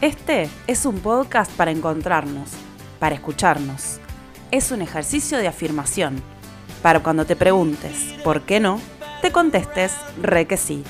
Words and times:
Este 0.00 0.48
es 0.66 0.86
un 0.86 0.98
podcast 1.00 1.52
para 1.52 1.70
encontrarnos, 1.70 2.48
para 2.98 3.14
escucharnos. 3.14 4.00
Es 4.50 4.70
un 4.70 4.80
ejercicio 4.80 5.36
de 5.36 5.46
afirmación, 5.46 6.22
para 6.80 7.00
cuando 7.00 7.26
te 7.26 7.36
preguntes 7.36 8.14
¿por 8.24 8.40
qué 8.40 8.60
no? 8.60 8.80
te 9.20 9.30
contestes 9.30 9.92
re 10.22 10.46
que 10.46 10.56
sí. 10.56 10.84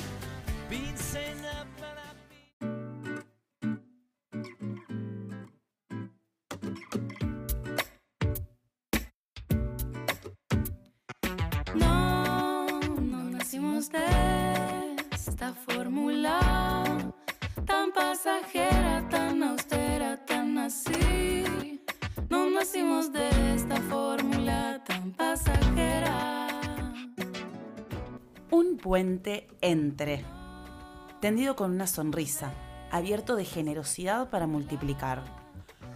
Tendido 31.20 31.56
con 31.56 31.72
una 31.72 31.86
sonrisa, 31.86 32.52
abierto 32.90 33.36
de 33.36 33.44
generosidad 33.44 34.30
para 34.30 34.46
multiplicar. 34.46 35.22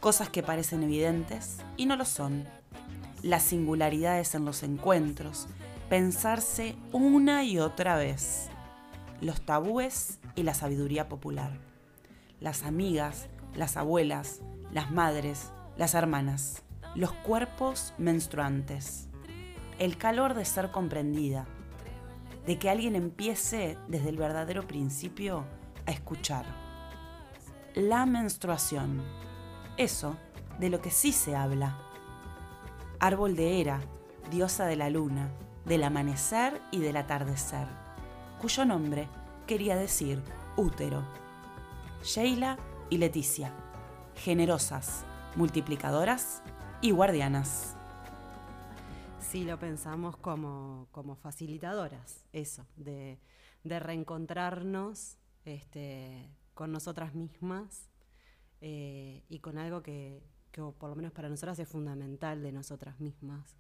Cosas 0.01 0.29
que 0.29 0.43
parecen 0.43 0.83
evidentes 0.83 1.59
y 1.79 1.87
no 1.87 1.97
lo 1.97 2.05
son. 2.05 2.45
Las 3.23 3.43
singularidades 3.45 4.35
en 4.35 4.45
los 4.45 4.63
encuentros, 4.63 5.47
pensarse 5.89 6.77
una 6.93 7.45
y 7.45 7.59
otra 7.59 7.97
vez. 7.97 8.51
Los 9.23 9.41
tabúes 9.41 10.19
y 10.35 10.43
la 10.43 10.53
sabiduría 10.53 11.09
popular. 11.09 11.59
Las 12.41 12.65
amigas, 12.65 13.29
las 13.55 13.79
abuelas, 13.79 14.41
las 14.71 14.91
madres, 14.91 15.51
las 15.79 15.95
hermanas. 15.95 16.63
Los 16.95 17.13
cuerpos 17.13 17.95
menstruantes. 17.97 19.09
El 19.79 19.97
calor 19.97 20.35
de 20.35 20.45
ser 20.45 20.71
comprendida. 20.71 21.47
De 22.47 22.59
que 22.59 22.71
alguien 22.71 22.95
empiece 22.95 23.79
desde 23.89 24.11
el 24.11 24.17
verdadero 24.17 24.67
principio 24.67 25.45
a 25.87 25.91
escuchar. 25.91 26.45
La 27.75 28.07
menstruación. 28.07 29.03
Eso 29.77 30.17
de 30.59 30.71
lo 30.71 30.81
que 30.81 30.91
sí 30.91 31.13
se 31.13 31.35
habla. 31.35 31.79
Árbol 33.01 33.37
de 33.37 33.61
Hera, 33.61 33.81
diosa 34.31 34.67
de 34.67 34.77
la 34.77 34.91
luna, 34.91 35.31
del 35.65 35.83
amanecer 35.83 36.61
y 36.71 36.79
del 36.79 36.97
atardecer, 36.97 37.67
cuyo 38.41 38.65
nombre 38.65 39.09
quería 39.47 39.77
decir 39.77 40.23
útero. 40.57 41.03
Sheila 42.03 42.59
y 42.91 42.99
Leticia, 42.99 43.53
generosas, 44.15 45.05
multiplicadoras 45.37 46.43
y 46.81 46.91
guardianas. 46.91 47.74
Sí, 49.35 49.43
lo 49.43 49.59
pensamos 49.59 50.17
como, 50.17 50.87
como 50.93 51.17
facilitadoras, 51.17 52.25
eso, 52.33 52.65
de, 52.77 53.19
reencontrarnos 53.65 55.17
este, 55.45 56.31
con 56.55 56.71
nosotras 56.71 57.17
mismas 57.17 57.91
eh, 58.61 59.25
y 59.29 59.41
con 59.41 59.59
algo 59.59 59.83
que, 59.83 60.23
que 60.53 60.63
por 60.63 60.89
lo 60.89 60.95
menos 60.95 61.11
para 61.11 61.29
nosotras 61.29 61.59
es 61.59 61.69
fundamental 61.69 62.45
de 62.45 62.53
nosotras 62.53 63.01
mismas, 63.01 63.57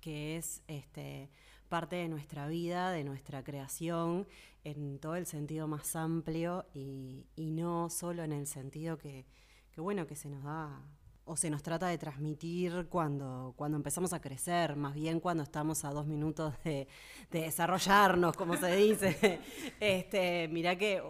que 0.00 0.38
es 0.38 0.62
este, 0.68 1.28
parte 1.68 1.96
de 1.96 2.08
nuestra 2.08 2.48
vida, 2.48 2.92
de 2.92 3.04
nuestra 3.04 3.44
creación, 3.44 4.26
en 4.64 4.98
todo 5.00 5.16
el 5.16 5.26
sentido 5.26 5.68
más 5.68 5.94
amplio 5.96 6.64
y, 6.72 7.26
no 7.36 7.90
solo 7.90 8.24
en 8.24 8.32
el 8.32 8.46
sentido 8.46 8.96
que, 8.96 9.26
bueno, 9.76 10.06
que 10.06 10.16
se 10.16 10.30
nos 10.30 10.44
da 10.44 10.80
o 11.24 11.36
se 11.36 11.50
nos 11.50 11.62
trata 11.62 11.86
de 11.86 11.98
transmitir 11.98 12.86
cuando, 12.88 13.54
cuando 13.56 13.76
empezamos 13.76 14.12
a 14.12 14.20
crecer, 14.20 14.74
más 14.76 14.94
bien 14.94 15.20
cuando 15.20 15.42
estamos 15.42 15.84
a 15.84 15.90
dos 15.90 16.06
minutos 16.06 16.54
de, 16.64 16.88
de 17.30 17.40
desarrollarnos, 17.42 18.36
como 18.36 18.56
se 18.56 18.74
dice. 18.76 19.40
este, 19.80 20.48
mirá 20.48 20.76
que 20.76 21.02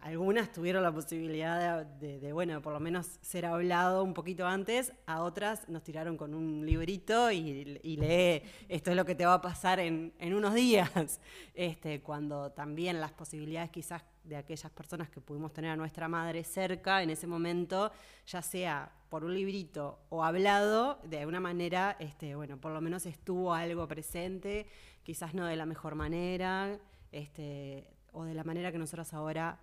algunas 0.00 0.52
tuvieron 0.52 0.82
la 0.82 0.92
posibilidad 0.92 1.86
de, 1.86 2.32
bueno, 2.32 2.60
por 2.60 2.72
lo 2.72 2.80
menos 2.80 3.18
ser 3.22 3.46
hablado 3.46 4.04
un 4.04 4.12
poquito 4.12 4.46
antes, 4.46 4.92
a 5.06 5.22
otras 5.22 5.68
nos 5.68 5.82
tiraron 5.82 6.16
con 6.16 6.34
un 6.34 6.66
librito 6.66 7.30
y, 7.30 7.80
y 7.82 7.96
lee, 7.96 8.42
esto 8.68 8.90
es 8.90 8.96
lo 8.96 9.04
que 9.04 9.14
te 9.14 9.24
va 9.24 9.34
a 9.34 9.40
pasar 9.40 9.80
en, 9.80 10.12
en 10.18 10.34
unos 10.34 10.54
días, 10.54 11.20
este, 11.54 12.02
cuando 12.02 12.52
también 12.52 13.00
las 13.00 13.12
posibilidades 13.12 13.70
quizás 13.70 14.02
de 14.28 14.36
aquellas 14.36 14.70
personas 14.70 15.08
que 15.08 15.20
pudimos 15.20 15.52
tener 15.52 15.70
a 15.70 15.76
nuestra 15.76 16.06
madre 16.06 16.44
cerca 16.44 17.02
en 17.02 17.10
ese 17.10 17.26
momento, 17.26 17.90
ya 18.26 18.42
sea 18.42 18.92
por 19.08 19.24
un 19.24 19.34
librito 19.34 19.98
o 20.10 20.22
hablado, 20.22 21.00
de 21.04 21.20
alguna 21.20 21.40
manera, 21.40 21.96
este, 21.98 22.34
bueno, 22.34 22.58
por 22.58 22.72
lo 22.72 22.80
menos 22.80 23.06
estuvo 23.06 23.54
algo 23.54 23.88
presente, 23.88 24.66
quizás 25.02 25.34
no 25.34 25.46
de 25.46 25.56
la 25.56 25.64
mejor 25.64 25.94
manera, 25.94 26.78
este, 27.10 27.88
o 28.12 28.24
de 28.24 28.34
la 28.34 28.44
manera 28.44 28.70
que 28.70 28.78
nosotros 28.78 29.14
ahora 29.14 29.58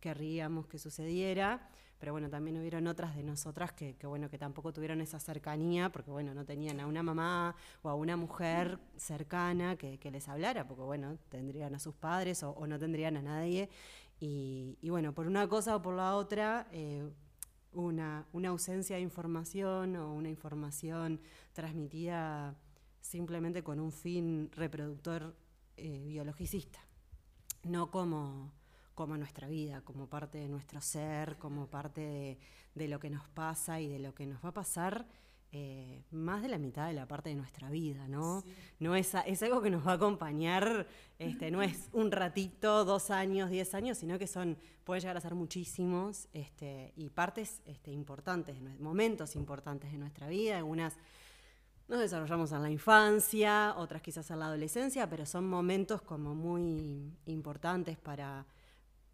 querríamos 0.00 0.66
que 0.66 0.78
sucediera, 0.78 1.68
pero 1.98 2.12
bueno, 2.12 2.30
también 2.30 2.56
hubieron 2.58 2.86
otras 2.86 3.16
de 3.16 3.24
nosotras 3.24 3.72
que, 3.72 3.96
bueno, 4.04 4.30
que 4.30 4.38
tampoco 4.38 4.72
tuvieron 4.72 5.00
esa 5.00 5.18
cercanía, 5.18 5.90
porque 5.90 6.10
bueno, 6.12 6.32
no 6.32 6.44
tenían 6.44 6.78
a 6.78 6.86
una 6.86 7.02
mamá 7.02 7.56
o 7.82 7.88
a 7.88 7.94
una 7.96 8.16
mujer 8.16 8.78
cercana 8.96 9.76
que, 9.76 9.98
les 10.10 10.28
hablara, 10.28 10.66
porque 10.66 10.82
bueno, 10.82 11.18
tendrían 11.28 11.74
a 11.74 11.80
sus 11.80 11.96
padres 11.96 12.44
o 12.44 12.66
no 12.68 12.78
tendrían 12.78 13.16
a 13.16 13.22
nadie. 13.22 13.68
Y, 14.20 14.76
bueno, 14.88 15.14
por 15.14 15.26
una 15.26 15.48
cosa 15.48 15.76
o 15.76 15.82
por 15.82 15.94
la 15.94 16.16
otra, 16.16 16.66
eh, 16.72 17.08
una, 17.72 18.26
una, 18.32 18.48
ausencia 18.48 18.96
de 18.96 19.02
información 19.02 19.94
o 19.96 20.12
una 20.12 20.28
información 20.28 21.20
transmitida 21.52 22.56
simplemente 23.00 23.62
con 23.62 23.78
un 23.78 23.92
fin 23.92 24.50
reproductor 24.52 25.36
eh, 25.76 26.04
biologicista, 26.06 26.80
no 27.62 27.90
como, 27.90 28.52
como 28.94 29.16
nuestra 29.16 29.46
vida, 29.46 29.82
como 29.82 30.08
parte 30.08 30.38
de 30.38 30.48
nuestro 30.48 30.80
ser, 30.80 31.38
como 31.38 31.68
parte 31.68 32.38
de 32.74 32.88
lo 32.88 32.98
que 32.98 33.10
nos 33.10 33.28
pasa 33.28 33.80
y 33.80 33.88
de 33.88 34.00
lo 34.00 34.14
que 34.14 34.26
nos 34.26 34.44
va 34.44 34.48
a 34.48 34.54
pasar 34.54 35.06
eh, 35.50 36.04
más 36.10 36.42
de 36.42 36.48
la 36.48 36.58
mitad 36.58 36.88
de 36.88 36.92
la 36.92 37.06
parte 37.06 37.30
de 37.30 37.34
nuestra 37.34 37.70
vida, 37.70 38.06
¿no? 38.06 38.42
Sí. 38.42 38.54
no 38.80 38.94
es, 38.94 39.12
es, 39.26 39.42
algo 39.42 39.62
que 39.62 39.70
nos 39.70 39.86
va 39.86 39.92
a 39.92 39.94
acompañar, 39.94 40.86
este, 41.18 41.50
no 41.50 41.62
es 41.62 41.88
un 41.92 42.10
ratito, 42.12 42.84
dos 42.84 43.10
años, 43.10 43.48
diez 43.48 43.74
años, 43.74 43.96
sino 43.96 44.18
que 44.18 44.26
son, 44.26 44.58
puede 44.84 45.00
llegar 45.00 45.16
a 45.16 45.20
ser 45.20 45.34
muchísimos 45.34 46.28
este, 46.34 46.92
y 46.96 47.08
partes 47.08 47.62
este, 47.64 47.92
importantes, 47.92 48.60
momentos 48.78 49.36
importantes 49.36 49.90
de 49.90 49.98
nuestra 49.98 50.28
vida, 50.28 50.58
algunas 50.58 50.98
nos 51.88 52.00
desarrollamos 52.00 52.52
en 52.52 52.62
la 52.62 52.70
infancia, 52.70 53.74
otras 53.78 54.02
quizás 54.02 54.30
en 54.30 54.40
la 54.40 54.46
adolescencia, 54.46 55.08
pero 55.08 55.24
son 55.24 55.48
momentos 55.48 56.02
como 56.02 56.34
muy 56.34 57.16
importantes 57.24 57.96
para 57.96 58.44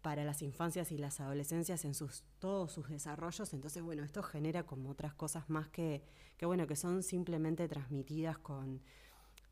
para 0.05 0.23
las 0.23 0.43
infancias 0.43 0.91
y 0.91 0.99
las 0.99 1.19
adolescencias 1.19 1.83
en 1.83 1.95
sus, 1.95 2.21
todos 2.37 2.71
sus 2.71 2.87
desarrollos. 2.89 3.51
Entonces, 3.55 3.81
bueno, 3.81 4.03
esto 4.03 4.21
genera 4.21 4.61
como 4.61 4.91
otras 4.91 5.15
cosas 5.15 5.49
más 5.49 5.67
que, 5.69 6.03
que 6.37 6.45
bueno, 6.45 6.67
que 6.67 6.75
son 6.75 7.01
simplemente 7.01 7.67
transmitidas 7.67 8.37
con 8.37 8.81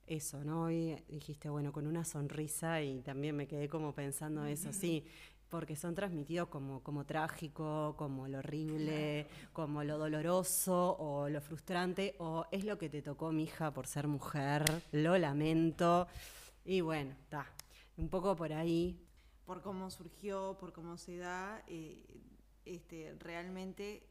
eso, 0.06 0.44
¿no? 0.44 0.66
Hoy 0.66 0.96
dijiste, 1.10 1.50
bueno, 1.50 1.72
con 1.72 1.88
una 1.88 2.06
sonrisa 2.06 2.84
y 2.84 3.02
también 3.02 3.36
me 3.36 3.48
quedé 3.48 3.68
como 3.68 3.96
pensando 3.96 4.46
eso, 4.46 4.72
sí, 4.72 5.04
porque 5.50 5.76
son 5.76 5.96
transmitidos 5.96 6.50
como, 6.50 6.84
como 6.84 7.04
trágico, 7.04 7.96
como 7.98 8.28
lo 8.28 8.38
horrible, 8.38 9.26
como 9.54 9.84
lo 9.84 9.98
doloroso 9.98 10.98
o 11.00 11.30
lo 11.30 11.42
frustrante, 11.42 12.14
o 12.20 12.46
es 12.52 12.64
lo 12.64 12.78
que 12.78 12.90
te 12.90 13.02
tocó, 13.02 13.32
mi 13.32 13.46
hija, 13.46 13.74
por 13.74 13.88
ser 13.88 14.08
mujer, 14.08 14.84
lo 14.92 15.18
lamento. 15.18 16.08
Y 16.64 16.82
bueno, 16.82 17.16
está, 17.24 17.48
un 17.98 18.08
poco 18.08 18.36
por 18.36 18.54
ahí 18.54 19.00
por 19.46 19.62
cómo 19.62 19.90
surgió, 19.90 20.58
por 20.60 20.74
cómo 20.74 20.98
se 20.98 21.18
da, 21.18 21.64
eh, 21.68 22.22
este, 22.66 23.16
realmente 23.20 24.04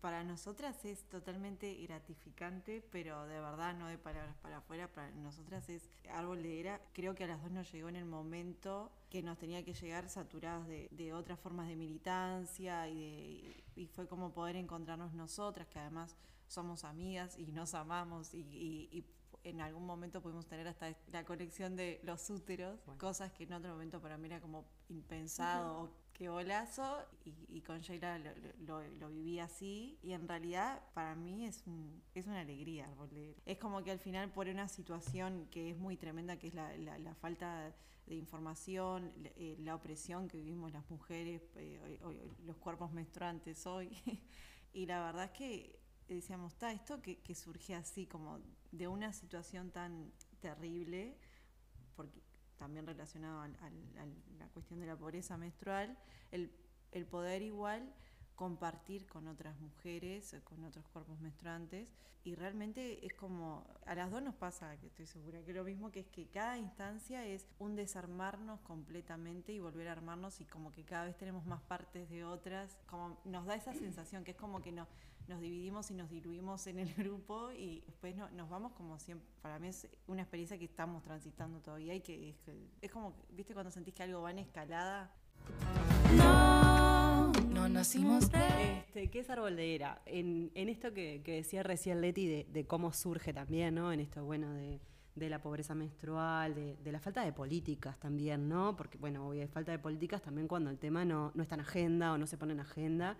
para 0.00 0.24
nosotras 0.24 0.82
es 0.84 1.04
totalmente 1.08 1.74
gratificante, 1.82 2.82
pero 2.90 3.26
de 3.26 3.38
verdad 3.38 3.74
no 3.74 3.88
de 3.88 3.98
palabras 3.98 4.34
para 4.40 4.58
afuera, 4.58 4.88
para 4.88 5.10
nosotras 5.10 5.68
es 5.68 5.90
árbol 6.10 6.42
de 6.42 6.60
era. 6.60 6.80
Creo 6.94 7.14
que 7.14 7.24
a 7.24 7.26
las 7.26 7.42
dos 7.42 7.50
nos 7.50 7.70
llegó 7.70 7.88
en 7.88 7.96
el 7.96 8.06
momento 8.06 8.90
que 9.10 9.22
nos 9.22 9.38
tenía 9.38 9.62
que 9.64 9.74
llegar 9.74 10.08
saturadas 10.08 10.66
de, 10.66 10.88
de 10.90 11.12
otras 11.12 11.38
formas 11.38 11.68
de 11.68 11.76
militancia 11.76 12.88
y, 12.88 12.94
de, 12.94 13.64
y 13.76 13.86
fue 13.86 14.08
como 14.08 14.32
poder 14.32 14.56
encontrarnos 14.56 15.12
nosotras, 15.12 15.66
que 15.68 15.78
además 15.78 16.16
somos 16.46 16.84
amigas 16.84 17.38
y 17.38 17.52
nos 17.52 17.74
amamos 17.74 18.32
y, 18.32 18.38
y, 18.40 18.88
y 18.90 19.04
en 19.44 19.60
algún 19.60 19.86
momento 19.86 20.20
pudimos 20.22 20.46
tener 20.46 20.66
hasta 20.66 20.96
la 21.12 21.24
conexión 21.24 21.76
de 21.76 22.00
los 22.02 22.28
úteros, 22.30 22.80
bueno. 22.86 22.98
cosas 22.98 23.30
que 23.32 23.44
en 23.44 23.52
otro 23.52 23.70
momento 23.72 24.00
para 24.00 24.16
mí 24.18 24.26
era 24.26 24.40
como 24.40 24.64
impensado, 24.88 25.82
uh 25.82 25.86
-huh. 25.86 25.90
qué 26.14 26.28
golazo. 26.28 26.98
Y, 27.24 27.34
y 27.58 27.60
con 27.60 27.80
Sheila 27.80 28.18
lo, 28.18 28.30
lo- 28.82 28.88
lo 29.00 29.08
viví 29.10 29.38
así. 29.38 29.98
Y 30.02 30.12
en 30.12 30.26
realidad, 30.26 30.82
para 30.94 31.14
mí 31.14 31.44
es, 31.46 31.62
un- 31.66 32.02
es 32.14 32.26
una 32.26 32.40
alegría. 32.40 32.86
Árbol 32.86 33.10
Es 33.46 33.58
como 33.58 33.82
que 33.84 33.90
al 33.90 33.98
final, 33.98 34.30
por 34.32 34.48
una 34.48 34.66
situación 34.68 35.46
que 35.50 35.70
es 35.70 35.76
muy 35.76 35.96
tremenda, 35.96 36.38
que 36.38 36.48
es 36.48 36.54
la, 36.54 36.76
la- 36.78 36.98
la 36.98 37.14
falta 37.14 37.74
de 38.06 38.14
información, 38.16 39.12
la, 39.22 39.30
eh, 39.36 39.56
la 39.60 39.74
opresión 39.74 40.28
que 40.28 40.36
vivimos 40.38 40.72
las 40.72 40.88
mujeres, 40.90 41.42
eh, 41.56 41.80
hoy- 41.84 41.98
hoy- 42.02 42.30
los 42.46 42.56
cuerpos 42.56 42.92
menstruantes 42.92 43.66
hoy. 43.66 43.88
y 44.72 44.86
la 44.86 45.04
verdad 45.04 45.24
es 45.24 45.30
que 45.32 45.78
decíamos, 46.08 46.52
está 46.52 46.70
esto 46.72 47.00
que, 47.00 47.18
que 47.20 47.34
surge 47.34 47.74
así, 47.74 48.06
como 48.06 48.38
de 48.76 48.88
una 48.88 49.12
situación 49.12 49.70
tan 49.70 50.12
terrible, 50.40 51.16
porque 51.96 52.20
también 52.58 52.86
relacionado 52.86 53.40
a 53.40 53.48
la 54.38 54.48
cuestión 54.52 54.80
de 54.80 54.86
la 54.86 54.96
pobreza 54.96 55.36
menstrual, 55.36 55.96
el, 56.30 56.50
el 56.92 57.06
poder 57.06 57.42
igual 57.42 57.92
compartir 58.34 59.06
con 59.06 59.28
otras 59.28 59.58
mujeres, 59.60 60.36
con 60.44 60.64
otros 60.64 60.86
cuerpos 60.88 61.20
menstruantes, 61.20 61.94
y 62.24 62.34
realmente 62.34 63.04
es 63.04 63.12
como, 63.12 63.66
a 63.84 63.94
las 63.94 64.10
dos 64.10 64.22
nos 64.22 64.34
pasa, 64.34 64.78
que 64.78 64.86
estoy 64.86 65.06
segura, 65.06 65.42
que 65.44 65.52
lo 65.52 65.62
mismo 65.62 65.92
que 65.92 66.00
es 66.00 66.06
que 66.06 66.26
cada 66.26 66.56
instancia 66.56 67.26
es 67.26 67.46
un 67.58 67.76
desarmarnos 67.76 68.60
completamente 68.60 69.52
y 69.52 69.60
volver 69.60 69.88
a 69.88 69.92
armarnos 69.92 70.40
y 70.40 70.46
como 70.46 70.72
que 70.72 70.84
cada 70.84 71.04
vez 71.04 71.18
tenemos 71.18 71.44
más 71.44 71.60
partes 71.60 72.08
de 72.08 72.24
otras, 72.24 72.78
como 72.86 73.20
nos 73.26 73.44
da 73.44 73.54
esa 73.56 73.74
sensación 73.74 74.24
que 74.24 74.30
es 74.30 74.36
como 74.38 74.62
que 74.62 74.72
no, 74.72 74.88
nos 75.28 75.40
dividimos 75.40 75.90
y 75.90 75.94
nos 75.94 76.10
diluimos 76.10 76.66
en 76.66 76.78
el 76.78 76.92
grupo 76.94 77.50
y 77.52 77.80
después 77.86 78.14
no- 78.16 78.30
nos 78.30 78.48
vamos 78.50 78.72
como 78.72 78.98
siempre, 78.98 79.26
para 79.42 79.58
mí 79.58 79.68
es 79.68 79.88
una 80.06 80.22
experiencia 80.22 80.58
que 80.58 80.64
estamos 80.66 81.02
transitando 81.02 81.60
todavía 81.60 81.94
y 81.94 82.00
que 82.00 82.30
es, 82.30 82.36
que- 82.40 82.68
es 82.82 82.90
como, 82.90 83.14
viste 83.30 83.54
cuando 83.54 83.70
sentís 83.70 83.94
que 83.94 84.02
algo 84.02 84.22
va 84.22 84.30
en 84.30 84.38
escalada, 84.40 85.10
No, 86.16 87.32
no 87.50 87.68
nacimos 87.68 88.30
de. 88.30 88.78
Este, 88.78 89.10
¿Qué 89.10 89.20
es 89.20 89.30
árbol 89.30 89.56
de 89.56 89.74
era? 89.74 90.00
En, 90.06 90.50
en 90.54 90.68
esto 90.68 90.92
que, 90.92 91.22
que 91.24 91.32
decía 91.36 91.62
recién 91.62 92.00
Leti 92.00 92.26
de, 92.28 92.46
de 92.50 92.66
cómo 92.66 92.92
surge 92.92 93.32
también, 93.32 93.74
¿no? 93.74 93.92
En 93.92 94.00
esto, 94.00 94.24
bueno, 94.24 94.52
de, 94.54 94.80
de 95.16 95.28
la 95.30 95.42
pobreza 95.42 95.74
menstrual, 95.74 96.54
de, 96.54 96.76
de 96.76 96.92
la 96.92 97.00
falta 97.00 97.24
de 97.24 97.32
políticas 97.32 97.98
también, 97.98 98.48
¿no? 98.48 98.76
Porque, 98.76 98.96
bueno, 98.98 99.28
obvio, 99.28 99.42
hay 99.42 99.48
falta 99.48 99.72
de 99.72 99.78
políticas 99.78 100.22
también 100.22 100.46
cuando 100.48 100.70
el 100.70 100.78
tema 100.78 101.04
no, 101.04 101.32
no 101.34 101.42
está 101.42 101.56
en 101.56 101.62
agenda 101.62 102.12
o 102.12 102.18
no 102.18 102.26
se 102.26 102.38
pone 102.38 102.52
en 102.52 102.60
agenda. 102.60 103.16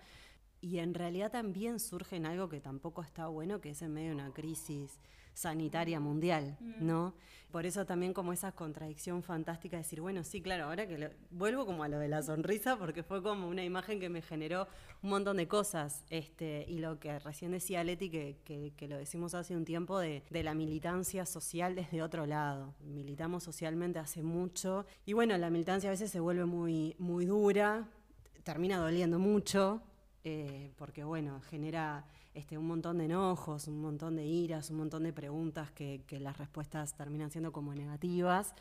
Y 0.64 0.78
en 0.78 0.94
realidad 0.94 1.31
también 1.31 1.78
surge 1.78 2.16
en 2.16 2.25
algo 2.25 2.49
que 2.49 2.58
tampoco 2.58 3.02
está 3.02 3.26
bueno, 3.26 3.61
que 3.61 3.69
es 3.70 3.82
en 3.82 3.93
medio 3.93 4.08
de 4.08 4.14
una 4.14 4.31
crisis 4.32 4.99
sanitaria 5.34 6.00
mundial, 6.00 6.56
¿no? 6.81 7.12
Por 7.52 7.66
eso 7.66 7.84
también 7.84 8.14
como 8.14 8.32
esa 8.32 8.52
contradicción 8.52 9.22
fantástica 9.22 9.76
de 9.76 9.82
decir, 9.82 10.00
bueno, 10.00 10.25
sí, 10.25 10.40
claro, 10.40 10.64
ahora 10.64 10.87
que 10.88 10.96
lo- 10.96 11.11
vuelvo 11.31 11.66
como 11.66 11.82
a 11.84 11.88
lo 11.88 11.99
de 11.99 12.08
la 12.08 12.22
sonrisa, 12.22 12.78
porque 12.78 13.02
fue 13.02 13.22
como 13.22 13.46
una 13.49 13.62
imagen 13.62 14.00
que 14.00 14.08
me 14.08 14.22
generó 14.22 14.66
un 15.02 15.11
montón 15.11 15.37
de 15.37 15.46
cosas, 15.49 16.02
este, 16.08 16.64
y 16.66 16.78
lo 16.78 16.99
que 16.99 17.19
recién 17.19 17.50
decía 17.52 17.84
Leti, 17.84 18.08
que, 18.08 18.38
que- 18.44 18.72
que 18.75 18.88
lo 18.88 18.96
decimos 18.96 19.34
hace 19.34 19.55
un 19.56 19.66
tiempo, 19.66 19.99
de, 19.99 20.22
de 20.31 20.43
la 20.43 20.55
militancia 20.55 21.26
social 21.26 21.75
desde 21.75 22.00
otro 22.02 22.25
lado. 22.25 22.72
Militamos 22.81 23.43
socialmente 23.44 23.99
hace 23.99 24.22
mucho, 24.22 24.87
y 25.05 25.12
bueno, 25.12 25.37
la 25.37 25.50
militancia 25.50 25.90
a 25.90 25.93
veces 25.93 26.11
se 26.11 26.20
vuelve 26.20 26.46
muy, 26.46 26.94
muy 26.99 27.26
dura, 27.26 27.87
termina 28.44 28.78
doliendo 28.78 29.19
mucho, 29.19 29.82
eh, 30.25 30.73
porque 30.76 31.05
bueno, 31.05 31.41
genera 31.50 32.05
este, 32.32 32.59
un 32.59 32.67
montón 32.67 32.99
de 32.99 33.05
enojos, 33.05 33.69
un 33.69 33.81
montón 33.81 34.17
de 34.17 34.25
iras, 34.25 34.71
un 34.71 34.79
montón 34.79 35.05
de 35.05 35.12
preguntas 35.12 35.71
que, 35.71 36.03
que 36.06 36.19
las 36.19 36.38
respuestas 36.38 36.94
terminan 36.97 37.31
siendo 37.31 37.53
como 37.53 37.75
negativas. 37.75 38.55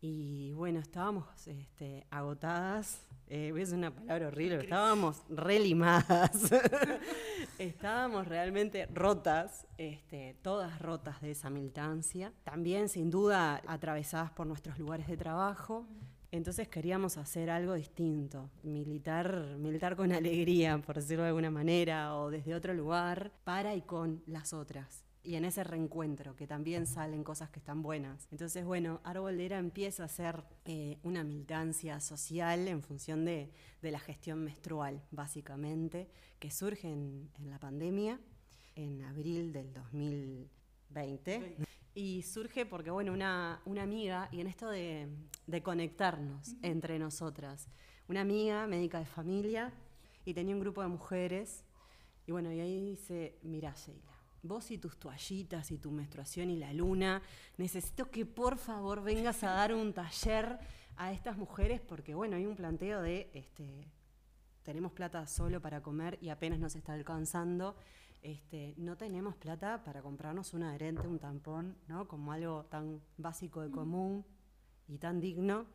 Y 0.00 0.52
bueno, 0.52 0.78
estábamos 0.78 1.26
este, 1.48 2.06
agotadas, 2.10 3.02
eh, 3.26 3.52
es 3.58 3.72
una 3.72 3.90
palabra 3.90 4.28
horrible, 4.28 4.60
estábamos 4.60 5.22
relimadas, 5.28 6.30
estábamos 7.58 8.28
realmente 8.28 8.86
rotas, 8.86 9.66
este, 9.76 10.36
todas 10.40 10.78
rotas 10.78 11.20
de 11.20 11.32
esa 11.32 11.50
militancia, 11.50 12.32
también 12.44 12.88
sin 12.88 13.10
duda 13.10 13.60
atravesadas 13.66 14.30
por 14.30 14.46
nuestros 14.46 14.78
lugares 14.78 15.08
de 15.08 15.16
trabajo, 15.16 15.84
entonces 16.30 16.68
queríamos 16.68 17.16
hacer 17.16 17.48
algo 17.48 17.74
distinto, 17.74 18.50
militar, 18.62 19.56
militar 19.58 19.96
con 19.96 20.12
alegría, 20.12 20.78
por 20.78 20.96
decirlo 20.96 21.22
de 21.22 21.28
alguna 21.28 21.50
manera, 21.50 22.16
o 22.16 22.30
desde 22.30 22.54
otro 22.54 22.74
lugar, 22.74 23.32
para 23.44 23.74
y 23.74 23.82
con 23.82 24.22
las 24.26 24.52
otras. 24.52 25.04
Y 25.24 25.34
en 25.34 25.44
ese 25.44 25.64
reencuentro, 25.64 26.36
que 26.36 26.46
también 26.46 26.86
salen 26.86 27.24
cosas 27.24 27.50
que 27.50 27.58
están 27.58 27.82
buenas. 27.82 28.28
Entonces, 28.30 28.64
bueno, 28.64 29.00
Arboldera 29.04 29.58
empieza 29.58 30.04
a 30.04 30.08
ser 30.08 30.44
eh, 30.64 30.98
una 31.02 31.24
militancia 31.24 32.00
social 32.00 32.68
en 32.68 32.82
función 32.82 33.24
de, 33.24 33.50
de 33.82 33.90
la 33.90 33.98
gestión 33.98 34.44
menstrual, 34.44 35.02
básicamente, 35.10 36.08
que 36.38 36.50
surge 36.50 36.88
en, 36.88 37.30
en 37.38 37.50
la 37.50 37.58
pandemia, 37.58 38.20
en 38.74 39.02
abril 39.02 39.52
del 39.52 39.72
2020. 39.72 41.56
Y 41.94 42.22
surge 42.22 42.64
porque, 42.64 42.90
bueno, 42.90 43.12
una, 43.12 43.60
una 43.64 43.82
amiga, 43.82 44.28
y 44.30 44.40
en 44.40 44.46
esto 44.46 44.68
de, 44.68 45.08
de 45.46 45.62
conectarnos 45.62 46.54
entre 46.62 46.98
nosotras, 46.98 47.68
una 48.08 48.20
amiga 48.20 48.66
médica 48.66 48.98
de 48.98 49.06
familia, 49.06 49.72
y 50.24 50.34
tenía 50.34 50.54
un 50.54 50.60
grupo 50.60 50.82
de 50.82 50.88
mujeres, 50.88 51.64
y 52.26 52.32
bueno, 52.32 52.52
y 52.52 52.60
ahí 52.60 52.80
dice, 52.90 53.38
mira 53.42 53.74
Sheila, 53.74 54.12
vos 54.42 54.70
y 54.70 54.78
tus 54.78 54.98
toallitas 54.98 55.70
y 55.70 55.78
tu 55.78 55.90
menstruación 55.90 56.50
y 56.50 56.56
la 56.56 56.72
luna, 56.72 57.22
necesito 57.56 58.10
que 58.10 58.26
por 58.26 58.58
favor 58.58 59.02
vengas 59.02 59.42
a 59.42 59.50
dar 59.50 59.74
un 59.74 59.92
taller 59.92 60.58
a 60.96 61.12
estas 61.12 61.36
mujeres, 61.36 61.80
porque 61.80 62.14
bueno, 62.14 62.36
hay 62.36 62.46
un 62.46 62.56
planteo 62.56 63.00
de, 63.00 63.30
este, 63.32 63.88
tenemos 64.62 64.92
plata 64.92 65.26
solo 65.26 65.62
para 65.62 65.82
comer 65.82 66.18
y 66.20 66.28
apenas 66.28 66.58
nos 66.58 66.76
está 66.76 66.92
alcanzando, 66.92 67.76
este, 68.22 68.74
no 68.76 68.96
tenemos 68.96 69.36
plata 69.36 69.82
para 69.84 70.02
comprarnos 70.02 70.52
un 70.54 70.62
adherente, 70.64 71.06
un 71.06 71.18
tampón, 71.18 71.76
¿no? 71.88 72.06
Como 72.08 72.32
algo 72.32 72.64
tan 72.66 73.00
básico 73.16 73.60
de 73.60 73.70
común 73.70 74.24
y 74.88 74.98
tan 74.98 75.20
digno 75.20 75.66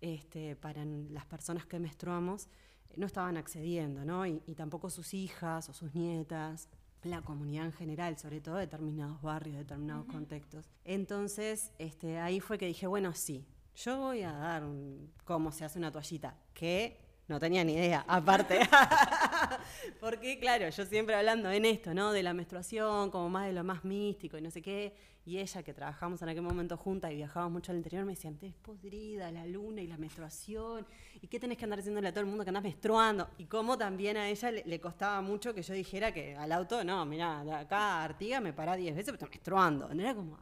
este, 0.00 0.56
para 0.56 0.84
las 0.84 1.26
personas 1.26 1.66
que 1.66 1.78
menstruamos, 1.78 2.46
eh, 2.90 2.94
no 2.96 3.06
estaban 3.06 3.36
accediendo, 3.36 4.04
¿no? 4.04 4.26
Y, 4.26 4.42
y 4.46 4.54
tampoco 4.54 4.90
sus 4.90 5.14
hijas 5.14 5.68
o 5.68 5.72
sus 5.72 5.94
nietas, 5.94 6.68
la 7.04 7.20
comunidad 7.22 7.66
en 7.66 7.72
general, 7.72 8.16
sobre 8.18 8.40
todo 8.40 8.56
determinados 8.56 9.20
barrios, 9.22 9.56
determinados 9.58 10.06
contextos. 10.06 10.68
Entonces, 10.84 11.72
este, 11.78 12.18
ahí 12.18 12.40
fue 12.40 12.58
que 12.58 12.66
dije, 12.66 12.86
bueno, 12.86 13.12
sí, 13.12 13.44
yo 13.74 13.98
voy 13.98 14.22
a 14.22 14.32
dar 14.32 14.64
un- 14.64 15.12
cómo 15.24 15.50
se 15.52 15.64
hace 15.64 15.78
una 15.78 15.90
toallita, 15.90 16.36
que 16.54 17.00
no 17.28 17.38
tenía 17.40 17.64
ni 17.64 17.72
idea, 17.74 18.04
aparte. 18.08 18.60
Porque, 20.00 20.38
claro, 20.38 20.68
yo 20.68 20.84
siempre 20.86 21.14
hablando 21.14 21.50
en 21.50 21.64
esto, 21.64 21.94
¿no? 21.94 22.12
De 22.12 22.22
la 22.22 22.34
menstruación, 22.34 23.10
como 23.10 23.28
más 23.28 23.46
de 23.46 23.52
lo 23.52 23.64
más 23.64 23.84
místico 23.84 24.38
y 24.38 24.42
no 24.42 24.50
sé 24.50 24.62
qué. 24.62 24.94
Y 25.24 25.38
ella, 25.38 25.62
que 25.62 25.72
trabajamos 25.72 26.20
en 26.22 26.28
aquel 26.30 26.42
momento 26.42 26.76
juntas 26.76 27.12
y 27.12 27.16
viajábamos 27.16 27.52
mucho 27.52 27.70
al 27.70 27.78
interior, 27.78 28.04
me 28.04 28.12
decía, 28.12 28.32
es 28.42 28.54
podrida 28.54 29.30
la 29.30 29.46
luna 29.46 29.80
y 29.80 29.86
la 29.86 29.96
menstruación. 29.96 30.84
¿Y 31.20 31.28
qué 31.28 31.38
tenés 31.38 31.58
que 31.58 31.64
andar 31.64 31.78
diciéndole 31.78 32.08
a 32.08 32.12
todo 32.12 32.20
el 32.22 32.26
mundo 32.26 32.42
que 32.42 32.50
andás 32.50 32.64
menstruando? 32.64 33.30
Y 33.38 33.44
cómo 33.44 33.78
también 33.78 34.16
a 34.16 34.28
ella 34.28 34.50
le, 34.50 34.80
costaba 34.80 35.22
mucho 35.22 35.54
que 35.54 35.62
yo 35.62 35.74
dijera 35.74 36.12
que 36.12 36.34
al 36.34 36.50
auto, 36.50 36.82
no, 36.82 37.04
mira, 37.06 37.44
de 37.44 37.52
acá 37.52 38.02
Artiga 38.02 38.40
me 38.40 38.52
pará 38.52 38.74
10 38.74 38.96
veces, 38.96 39.12
pero 39.12 39.14
estoy 39.14 39.30
menstruando. 39.30 39.94
No 39.94 40.02
era 40.02 40.14
como, 40.14 40.38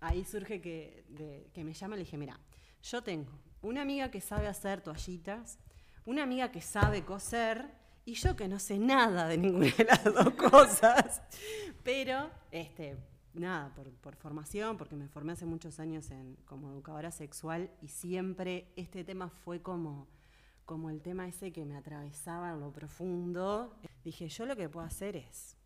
ahí 0.00 0.24
surge 0.24 0.62
que, 0.62 1.04
que 1.52 1.62
me 1.62 1.74
llama 1.74 1.96
y 1.96 1.98
le 1.98 2.04
dije, 2.04 2.16
mira, 2.16 2.40
yo 2.82 3.02
tengo 3.02 3.30
una 3.60 3.82
amiga 3.82 4.10
que 4.10 4.20
sabe 4.20 4.46
hacer 4.46 4.80
toallitas, 4.80 5.58
una 6.04 6.22
amiga 6.22 6.50
que 6.50 6.60
sabe 6.60 7.04
coser 7.04 7.81
y 8.04 8.14
yo 8.14 8.34
que 8.36 8.48
no 8.48 8.58
sé 8.58 8.78
nada 8.78 9.28
de 9.28 9.38
ninguna 9.38 9.66
de 9.76 9.84
las 9.84 10.04
dos 10.04 10.30
cosas. 10.50 11.22
Pero, 11.84 12.30
este, 12.50 12.96
nada, 13.34 13.72
por, 13.74 13.90
por 13.92 14.16
formación, 14.16 14.76
porque 14.76 14.96
me 14.96 15.08
formé 15.08 15.32
hace 15.32 15.46
muchos 15.46 15.78
años 15.80 16.10
en, 16.10 16.36
como 16.44 16.70
educadora 16.70 17.10
sexual 17.10 17.70
y 17.80 17.88
siempre 17.88 18.72
este 18.76 19.04
tema 19.04 19.28
fue 19.28 19.62
como, 19.62 20.08
como 20.64 20.90
el 20.90 21.00
tema 21.00 21.26
ese 21.28 21.52
que 21.52 21.64
me 21.64 21.76
atravesaba 21.76 22.50
en 22.52 22.60
lo 22.60 22.72
profundo. 22.72 23.76
Dije, 24.04 24.28
yo 24.28 24.46
lo 24.46 24.56
que 24.56 24.68
puedo 24.68 24.86
hacer 24.86 25.16
es 25.16 25.56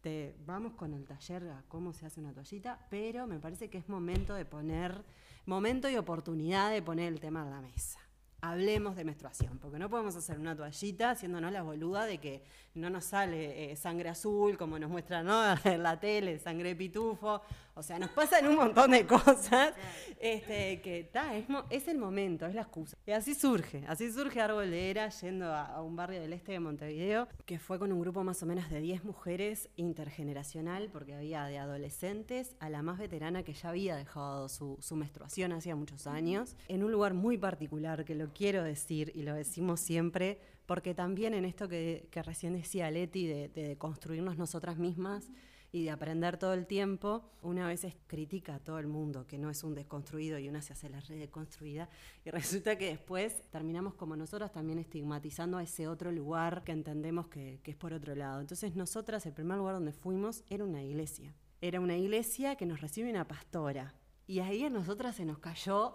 te- 0.00 0.36
vamos 0.46 0.74
con 0.74 0.92
el 0.94 1.04
taller 1.04 1.48
a 1.48 1.62
cómo 1.68 1.92
se 1.92 2.06
hace 2.06 2.20
una 2.20 2.32
toallita, 2.32 2.86
pero 2.90 3.26
me 3.26 3.38
parece 3.40 3.68
que 3.70 3.78
es 3.78 3.88
momento 3.88 4.34
de 4.34 4.44
poner, 4.44 5.04
momento 5.46 5.88
y 5.88 5.96
oportunidad 5.96 6.70
de 6.70 6.80
poner 6.82 7.12
el 7.12 7.20
tema 7.20 7.42
en 7.42 7.50
la 7.50 7.60
mesa. 7.60 7.98
Hablemos 8.40 8.96
de 8.96 9.04
menstruación, 9.04 9.58
porque 9.58 9.78
no 9.78 9.88
podemos 9.88 10.14
hacer 10.16 10.38
una 10.38 10.54
toallita 10.54 11.10
haciéndonos 11.10 11.52
la 11.52 11.62
boluda 11.62 12.06
de 12.06 12.18
que 12.18 12.42
no 12.74 12.90
nos 12.90 13.04
sale 13.04 13.72
eh, 13.72 13.76
sangre 13.76 14.10
azul, 14.10 14.56
como 14.58 14.78
nos 14.78 14.90
muestran 14.90 15.26
¿no? 15.26 15.42
en 15.64 15.82
la 15.82 15.98
tele, 15.98 16.38
sangre 16.38 16.76
pitufo. 16.76 17.40
O 17.74 17.82
sea, 17.82 17.98
nos 17.98 18.10
pasan 18.10 18.46
un 18.46 18.56
montón 18.56 18.90
de 18.90 19.06
cosas 19.06 19.74
este, 20.18 20.80
que 20.80 21.04
ta, 21.12 21.36
es, 21.36 21.46
es 21.68 21.88
el 21.88 21.98
momento, 21.98 22.46
es 22.46 22.54
la 22.54 22.62
excusa. 22.62 22.96
Y 23.06 23.10
así 23.10 23.34
surge, 23.34 23.84
así 23.86 24.10
surge 24.10 24.40
Árbol 24.40 24.70
de 24.70 24.90
Era 24.90 25.10
yendo 25.10 25.52
a, 25.52 25.66
a 25.66 25.82
un 25.82 25.94
barrio 25.94 26.20
del 26.20 26.32
este 26.32 26.52
de 26.52 26.60
Montevideo, 26.60 27.28
que 27.44 27.58
fue 27.58 27.78
con 27.78 27.92
un 27.92 28.00
grupo 28.00 28.24
más 28.24 28.42
o 28.42 28.46
menos 28.46 28.70
de 28.70 28.80
10 28.80 29.04
mujeres 29.04 29.68
intergeneracional, 29.76 30.88
porque 30.90 31.14
había 31.14 31.44
de 31.44 31.58
adolescentes 31.58 32.56
a 32.60 32.70
la 32.70 32.82
más 32.82 32.98
veterana 32.98 33.42
que 33.42 33.52
ya 33.52 33.68
había 33.68 33.96
dejado 33.96 34.48
su, 34.48 34.78
su 34.80 34.96
menstruación 34.96 35.52
hacía 35.52 35.76
muchos 35.76 36.06
años, 36.06 36.56
en 36.68 36.82
un 36.82 36.92
lugar 36.92 37.12
muy 37.12 37.36
particular 37.36 38.04
que 38.04 38.14
lo 38.14 38.25
lo 38.26 38.32
quiero 38.32 38.64
decir 38.64 39.12
y 39.14 39.22
lo 39.22 39.34
decimos 39.34 39.80
siempre, 39.80 40.38
porque 40.66 40.94
también 40.94 41.34
en 41.34 41.44
esto 41.44 41.68
que, 41.68 42.08
recién 42.24 42.54
decía 42.54 42.90
Leti, 42.90 43.26
de, 43.26 43.48
de 43.48 43.76
construirnos 43.76 44.36
nosotras 44.36 44.78
mismas, 44.78 45.30
y 45.72 45.84
de 45.84 45.90
aprender 45.90 46.38
todo 46.38 46.54
el 46.54 46.66
tiempo, 46.66 47.22
una 47.42 47.66
vez 47.68 47.86
critica 48.06 48.54
a 48.54 48.58
todo 48.60 48.78
el 48.78 48.86
mundo 48.86 49.26
que 49.26 49.36
no 49.36 49.50
es 49.50 49.62
un 49.62 49.74
desconstruido 49.74 50.38
y 50.38 50.48
una 50.48 50.62
se 50.62 50.72
hace 50.72 50.88
la 50.88 51.00
red 51.00 51.18
deconstruida 51.18 51.90
y 52.24 52.30
resulta 52.70 52.78
que 52.78 52.86
después 52.86 53.42
terminamos 53.50 53.94
como 53.94 54.16
nosotras 54.16 54.52
también 54.52 54.78
estigmatizando 54.78 55.58
a 55.58 55.62
ese 55.62 55.86
otro 55.86 56.12
lugar 56.12 56.64
que 56.64 56.72
entendemos 56.72 57.28
que, 57.28 57.60
que 57.62 57.72
es 57.72 57.76
por 57.76 57.92
otro 57.92 58.14
lado. 58.14 58.40
Entonces 58.40 58.74
nosotras 58.74 59.26
el 59.26 59.34
primer 59.34 59.58
lugar 59.58 59.74
donde 59.74 59.92
fuimos 59.92 60.44
era 60.48 60.64
una 60.64 60.82
iglesia. 60.82 61.34
Era 61.60 61.80
una 61.80 61.96
iglesia 61.96 62.56
que 62.56 62.64
nos 62.64 62.80
recibe 62.80 63.10
una 63.10 63.26
pastora. 63.26 63.92
Y 64.26 64.40
ahí 64.40 64.64
a 64.64 64.70
nosotras 64.70 65.16
se 65.16 65.24
nos 65.24 65.38
cayó 65.38 65.94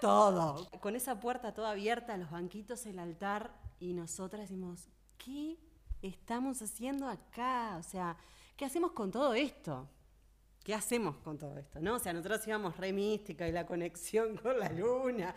todo. 0.00 0.68
Con 0.80 0.96
esa 0.96 1.20
puerta 1.20 1.54
toda 1.54 1.70
abierta, 1.70 2.16
los 2.16 2.30
banquitos, 2.30 2.86
el 2.86 2.98
altar, 2.98 3.52
y 3.78 3.92
nosotras 3.92 4.42
decimos, 4.42 4.88
¿qué 5.16 5.58
estamos 6.02 6.60
haciendo 6.62 7.08
acá? 7.08 7.76
O 7.78 7.82
sea, 7.82 8.16
¿qué 8.56 8.64
hacemos 8.64 8.92
con 8.92 9.10
todo 9.10 9.34
esto? 9.34 9.88
¿Qué 10.64 10.74
hacemos 10.74 11.16
con 11.18 11.38
todo 11.38 11.56
esto? 11.56 11.80
¿no? 11.80 11.94
O 11.94 11.98
sea, 11.98 12.12
nosotros 12.12 12.46
íbamos 12.46 12.76
re 12.76 12.92
mística 12.92 13.48
y 13.48 13.52
la 13.52 13.64
conexión 13.64 14.36
con 14.36 14.58
la 14.58 14.70
luna, 14.70 15.34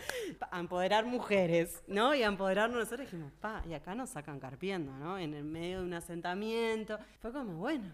a 0.50 0.60
empoderar 0.60 1.06
mujeres, 1.06 1.84
¿no? 1.88 2.14
Y 2.14 2.24
a 2.24 2.28
empoderarnos 2.28 2.80
nosotros 2.80 3.10
dijimos, 3.10 3.32
pa, 3.40 3.64
y 3.70 3.74
acá 3.74 3.96
nos 3.96 4.10
sacan 4.10 4.40
carpiendo, 4.40 4.92
¿no? 4.92 5.18
En 5.18 5.34
el 5.34 5.44
medio 5.44 5.80
de 5.80 5.86
un 5.86 5.94
asentamiento. 5.94 6.98
Fue 7.22 7.32
como, 7.32 7.54
bueno, 7.54 7.94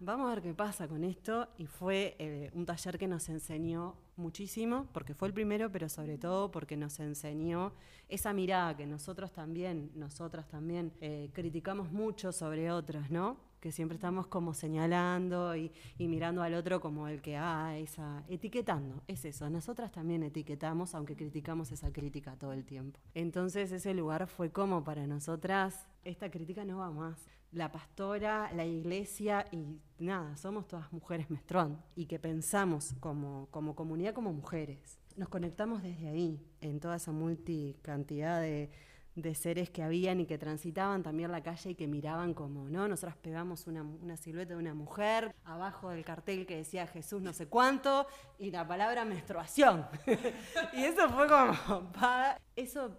vamos 0.00 0.26
a 0.26 0.34
ver 0.34 0.42
qué 0.42 0.54
pasa 0.54 0.88
con 0.88 1.04
esto. 1.04 1.48
Y 1.58 1.66
fue 1.66 2.16
eh, 2.18 2.50
un 2.54 2.66
taller 2.66 2.98
que 2.98 3.08
nos 3.08 3.28
enseñó 3.28 3.96
muchísimo, 4.16 4.86
porque 4.92 5.14
fue 5.14 5.28
el 5.28 5.34
primero, 5.34 5.70
pero 5.70 5.88
sobre 5.88 6.18
todo 6.18 6.50
porque 6.50 6.76
nos 6.76 7.00
enseñó 7.00 7.72
esa 8.08 8.32
mirada 8.32 8.76
que 8.76 8.86
nosotros 8.86 9.32
también, 9.32 9.90
nosotras 9.94 10.48
también, 10.48 10.92
eh, 11.00 11.30
criticamos 11.32 11.90
mucho 11.90 12.32
sobre 12.32 12.70
otras, 12.70 13.10
¿no? 13.10 13.36
que 13.64 13.72
siempre 13.72 13.94
estamos 13.96 14.26
como 14.26 14.52
señalando 14.52 15.56
y, 15.56 15.72
mirando 15.98 16.42
al 16.42 16.52
otro 16.52 16.82
como 16.82 17.08
el 17.08 17.22
que, 17.22 17.38
ah, 17.38 17.78
esa, 17.78 18.22
etiquetando, 18.28 19.02
es 19.08 19.24
eso, 19.24 19.48
nosotras 19.48 19.90
también 19.90 20.22
etiquetamos, 20.22 20.94
aunque 20.94 21.16
criticamos 21.16 21.72
esa 21.72 21.90
crítica 21.90 22.36
todo 22.36 22.52
el 22.52 22.66
tiempo. 22.66 23.00
Entonces 23.14 23.72
ese 23.72 23.94
lugar 23.94 24.26
fue 24.26 24.50
como 24.50 24.84
para 24.84 25.06
nosotras, 25.06 25.86
esta 26.04 26.30
crítica 26.30 26.66
no 26.66 26.76
va 26.80 26.90
más. 26.90 27.16
La 27.54 27.70
pastora, 27.70 28.50
la 28.52 28.66
iglesia 28.66 29.46
y 29.52 29.80
nada, 29.98 30.36
somos 30.36 30.66
todas 30.66 30.92
mujeres 30.92 31.30
mestrón 31.30 31.80
y 31.94 32.06
que 32.06 32.18
pensamos 32.18 32.94
como, 33.00 33.48
como 33.50 33.74
comunidad 33.74 34.12
como 34.12 34.32
mujeres. 34.32 34.98
Nos 35.16 35.28
conectamos 35.28 35.82
desde 35.82 36.08
ahí, 36.08 36.44
en 36.60 36.80
toda 36.80 36.96
esa 36.96 37.12
multicantidad 37.12 38.40
de 38.40 38.70
de 39.16 39.34
seres 39.34 39.70
que 39.70 39.82
habían 39.82 40.20
y 40.20 40.26
que 40.26 40.38
transitaban 40.38 41.02
también 41.02 41.30
la 41.30 41.42
calle 41.42 41.70
y 41.70 41.74
que 41.74 41.86
miraban 41.86 42.34
como, 42.34 42.68
¿no? 42.68 42.88
Nosotros 42.88 43.16
pegamos 43.18 43.66
una, 43.66 43.82
una, 43.82 44.16
silueta 44.16 44.54
de 44.54 44.58
una 44.58 44.74
mujer, 44.74 45.34
abajo 45.44 45.90
del 45.90 46.04
cartel 46.04 46.46
que 46.46 46.56
decía 46.56 46.86
Jesús 46.88 47.22
no 47.22 47.32
sé 47.32 47.46
cuánto, 47.46 48.06
y 48.38 48.50
la 48.50 48.66
palabra 48.66 49.04
menstruación. 49.04 49.86
y 50.72 50.82
eso 50.82 51.08
fue 51.10 51.28
como, 51.28 51.92
eso 52.56 52.90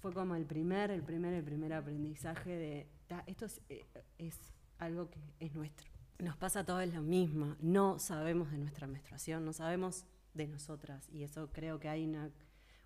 fue 0.00 0.12
como 0.12 0.34
el 0.34 0.44
primer, 0.44 0.90
el 0.90 1.02
primer, 1.02 1.32
el 1.32 1.44
primer 1.44 1.72
aprendizaje 1.72 2.50
de, 2.50 2.86
esto 3.26 3.46
es, 3.46 3.60
eh, 3.68 3.86
es 4.18 4.38
algo 4.78 5.08
que 5.10 5.20
es 5.40 5.54
nuestro. 5.54 5.90
Nos 6.18 6.36
pasa 6.36 6.60
a 6.60 6.64
todos 6.64 6.86
lo 6.86 7.02
mismo, 7.02 7.56
no 7.60 7.98
sabemos 7.98 8.50
de 8.50 8.58
nuestra 8.58 8.86
menstruación, 8.86 9.44
no 9.44 9.52
sabemos 9.52 10.04
de 10.34 10.46
nosotras, 10.46 11.08
y 11.10 11.24
eso 11.24 11.50
creo 11.52 11.78
que 11.78 11.88
hay 11.88 12.04
una, 12.04 12.30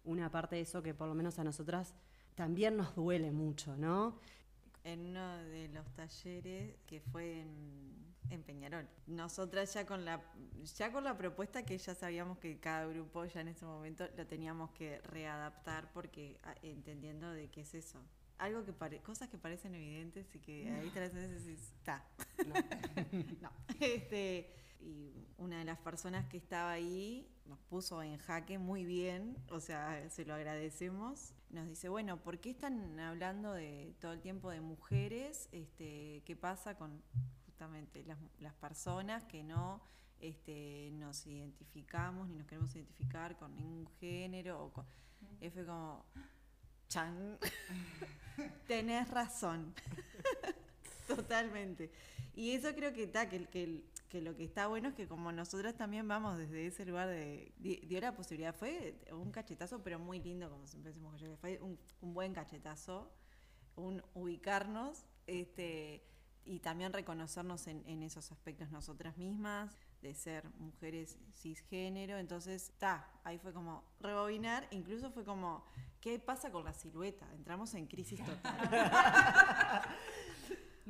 una 0.04 0.30
parte 0.30 0.56
de 0.56 0.62
eso 0.62 0.82
que 0.82 0.94
por 0.94 1.08
lo 1.08 1.14
menos 1.14 1.38
a 1.38 1.44
nosotras 1.44 1.94
también 2.34 2.76
nos 2.76 2.94
duele 2.94 3.32
mucho, 3.32 3.76
¿no? 3.76 4.20
En 4.84 5.06
uno 5.06 5.38
de 5.38 5.68
los 5.68 5.86
talleres 5.94 6.76
que 6.86 7.00
fue 7.00 7.40
en, 7.40 8.06
Peñarol. 8.44 8.88
Nosotras 9.06 9.72
ya 9.72 9.86
con 9.86 10.04
la 10.04 10.20
ya 10.76 10.92
con 10.92 11.04
la 11.04 11.16
propuesta 11.16 11.64
que 11.64 11.78
ya 11.78 11.94
sabíamos 11.94 12.38
que 12.38 12.58
cada 12.58 12.86
grupo 12.86 13.24
ya 13.24 13.40
en 13.40 13.48
ese 13.48 13.64
momento 13.64 14.06
lo 14.16 14.26
teníamos 14.26 14.70
que 14.72 15.00
readaptar 15.00 15.90
porque 15.92 16.38
ah, 16.42 16.54
entendiendo 16.62 17.30
de 17.30 17.48
qué 17.48 17.62
es 17.62 17.74
eso. 17.74 18.00
Algo 18.38 18.64
que 18.64 18.72
pare, 18.72 19.00
cosas 19.00 19.28
que 19.28 19.38
parecen 19.38 19.74
evidentes 19.74 20.26
y 20.34 20.38
que 20.38 20.70
ahí 20.70 20.90
te 20.90 21.00
las 21.00 21.14
haces 21.14 21.46
y 21.46 21.52
está. 21.52 22.04
No. 22.46 22.54
no. 23.40 23.50
Este, 23.80 24.54
y 24.80 25.26
una 25.38 25.58
de 25.58 25.64
las 25.64 25.78
personas 25.78 26.26
que 26.26 26.36
estaba 26.36 26.70
ahí 26.70 27.28
nos 27.46 27.58
puso 27.60 28.02
en 28.02 28.18
jaque 28.18 28.58
muy 28.58 28.84
bien, 28.84 29.36
o 29.50 29.60
sea, 29.60 30.08
se 30.10 30.24
lo 30.24 30.34
agradecemos. 30.34 31.34
Nos 31.50 31.66
dice, 31.68 31.88
bueno, 31.88 32.18
¿por 32.22 32.38
qué 32.40 32.50
están 32.50 32.98
hablando 32.98 33.52
de 33.52 33.94
todo 34.00 34.12
el 34.12 34.20
tiempo 34.20 34.50
de 34.50 34.60
mujeres? 34.60 35.48
Este, 35.52 36.22
¿Qué 36.24 36.36
pasa 36.36 36.76
con 36.76 37.02
justamente 37.44 38.04
las, 38.38 38.54
personas 38.54 39.24
que 39.24 39.42
no 39.44 39.80
este, 40.20 40.90
nos 40.92 41.26
identificamos 41.26 42.28
ni 42.28 42.36
nos 42.36 42.46
queremos 42.46 42.74
identificar 42.74 43.36
con 43.36 43.54
ningún 43.54 43.86
género? 44.00 44.64
O 44.64 44.72
con... 44.72 44.86
Y 45.40 45.50
fue 45.50 45.64
como, 45.64 46.04
chan, 46.88 47.38
tenés 48.66 49.10
razón. 49.10 49.74
Totalmente. 51.06 51.90
Y 52.34 52.52
eso 52.52 52.74
creo 52.74 52.92
que 52.92 53.04
está, 53.04 53.28
que, 53.28 53.46
que, 53.46 53.82
que, 54.10 54.20
lo 54.20 54.36
que 54.36 54.44
está 54.44 54.66
bueno 54.66 54.90
es 54.90 54.94
que 54.94 55.08
como 55.08 55.32
nosotras 55.32 55.74
también 55.76 56.06
vamos 56.06 56.36
desde 56.36 56.66
ese 56.66 56.84
lugar 56.84 57.08
de, 57.08 57.52
dio 57.58 58.00
la 58.00 58.14
posibilidad, 58.14 58.54
fue 58.54 58.94
un 59.10 59.32
cachetazo, 59.32 59.82
pero 59.82 59.98
muy 59.98 60.20
lindo, 60.20 60.50
como 60.50 60.66
siempre 60.66 60.92
decimos, 60.92 61.22
fue 61.40 61.58
un, 61.62 61.78
un 62.02 62.12
buen 62.12 62.34
cachetazo, 62.34 63.10
un 63.74 64.02
ubicarnos, 64.14 65.06
este, 65.26 66.04
y 66.44 66.60
también 66.60 66.92
reconocernos 66.92 67.66
en, 67.68 67.82
en 67.86 68.02
esos 68.02 68.30
aspectos 68.30 68.70
nosotras 68.70 69.16
mismas, 69.16 69.74
de 70.02 70.14
ser 70.14 70.48
mujeres 70.58 71.18
cisgénero, 71.34 72.18
entonces, 72.18 72.70
está, 72.70 73.08
ahí 73.24 73.38
fue 73.38 73.52
como 73.52 73.82
rebobinar, 74.00 74.66
incluso 74.70 75.10
fue 75.10 75.24
como, 75.24 75.64
¿qué 76.00 76.18
pasa 76.18 76.50
con 76.50 76.64
la 76.64 76.72
silueta? 76.72 77.26
Entramos 77.34 77.74
en 77.74 77.86
crisis 77.86 78.24
total. 78.24 78.58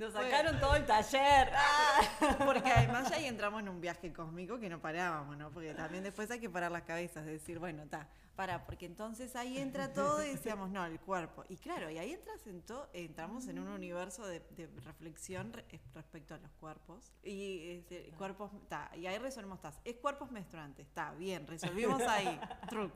Nos 0.07 0.15
sacaron 0.15 0.61
todo 0.61 0.77
el 0.77 0.87
taller. 0.87 1.51
Porque 2.47 2.71
además 2.71 3.11
ya 3.11 3.17
ahí 3.17 3.27
entramos 3.27 3.61
en 3.61 3.69
un 3.69 3.81
viaje 3.81 4.13
cósmico 4.13 4.57
que 4.61 4.69
no 4.69 4.81
parábamos, 4.81 5.37
¿no? 5.37 5.51
Porque 5.51 5.75
también 5.75 6.05
después 6.05 6.31
hay 6.31 6.39
que 6.39 6.49
parar 6.49 6.71
las 6.71 6.83
cabezas, 6.83 7.27
decir, 7.27 7.59
bueno, 7.59 7.83
está, 7.83 8.09
para, 8.37 8.65
porque 8.67 8.87
entonces 8.87 9.35
ahí 9.35 9.59
entra 9.59 9.93
todo 9.93 10.25
y 10.25 10.29
decíamos, 10.29 10.71
no, 10.71 10.87
el 10.87 11.01
cuerpo. 11.01 11.43
Y 11.49 11.57
claro, 11.57 11.91
y 11.91 11.99
ahí 11.99 12.13
entras 12.13 12.47
en 12.47 12.63
entramos 12.93 13.49
en 13.49 13.59
un 13.59 13.67
universo 13.67 14.25
de, 14.29 14.41
reflexión 14.85 15.53
respecto 15.93 16.35
a 16.35 16.39
los 16.39 16.53
cuerpos. 16.53 17.11
Y 17.25 17.71
este, 17.71 18.13
cuerpos, 18.17 18.53
está, 18.63 18.93
y 18.95 19.07
ahí 19.07 19.19
resolvemos, 19.19 19.57
está, 19.57 19.73
es 19.85 19.97
cuerpos 19.97 20.31
menstruantes, 20.31 20.87
está, 20.87 21.15
bien, 21.15 21.49
resolvimos 21.49 22.01
ahí, 22.03 22.39
truc. 22.69 22.93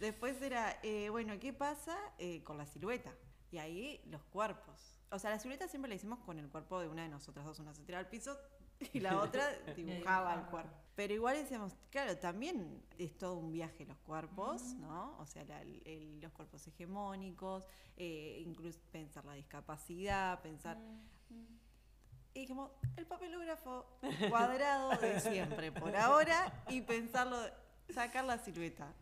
Después 0.00 0.40
era, 0.40 0.78
eh, 0.82 1.10
bueno, 1.10 1.38
¿qué 1.38 1.52
pasa 1.52 1.94
eh, 2.16 2.42
con 2.42 2.56
la 2.56 2.64
silueta? 2.64 3.12
Y 3.50 3.58
ahí 3.58 4.00
los 4.06 4.22
cuerpos 4.24 4.94
o 5.14 5.18
sea, 5.18 5.30
la 5.30 5.38
silueta 5.38 5.68
siempre 5.68 5.88
la 5.88 5.94
hicimos 5.94 6.18
con 6.20 6.38
el 6.38 6.48
cuerpo 6.48 6.80
de 6.80 6.88
una 6.88 7.02
de 7.02 7.08
nosotras 7.08 7.44
dos. 7.44 7.58
Una 7.60 7.72
se 7.72 7.82
tiraba 7.82 8.00
al 8.00 8.08
piso 8.08 8.36
y 8.92 9.00
la 9.00 9.20
otra 9.20 9.48
dibujaba 9.76 10.34
el 10.34 10.42
cuerpo. 10.46 10.70
Pero 10.96 11.14
igual 11.14 11.36
decíamos, 11.36 11.74
claro, 11.90 12.16
también 12.18 12.82
es 12.98 13.16
todo 13.16 13.36
un 13.36 13.52
viaje 13.52 13.84
los 13.84 13.98
cuerpos, 13.98 14.74
¿no? 14.74 15.16
O 15.18 15.26
sea, 15.26 15.44
los 15.44 16.32
cuerpos 16.32 16.66
hegemónicos, 16.68 17.64
eh, 17.96 18.42
incluso 18.44 18.78
pensar 18.92 19.24
la 19.24 19.34
discapacidad, 19.34 20.40
pensar... 20.40 20.78
Y 22.32 22.40
dijimos, 22.40 22.70
el 22.96 23.06
papelógrafo 23.06 23.86
cuadrado 24.28 24.90
de 25.00 25.20
siempre, 25.20 25.70
por 25.70 25.94
ahora, 25.96 26.64
y 26.68 26.80
pensarlo, 26.80 27.38
sacar 27.88 28.24
la 28.24 28.38
silueta. 28.38 28.92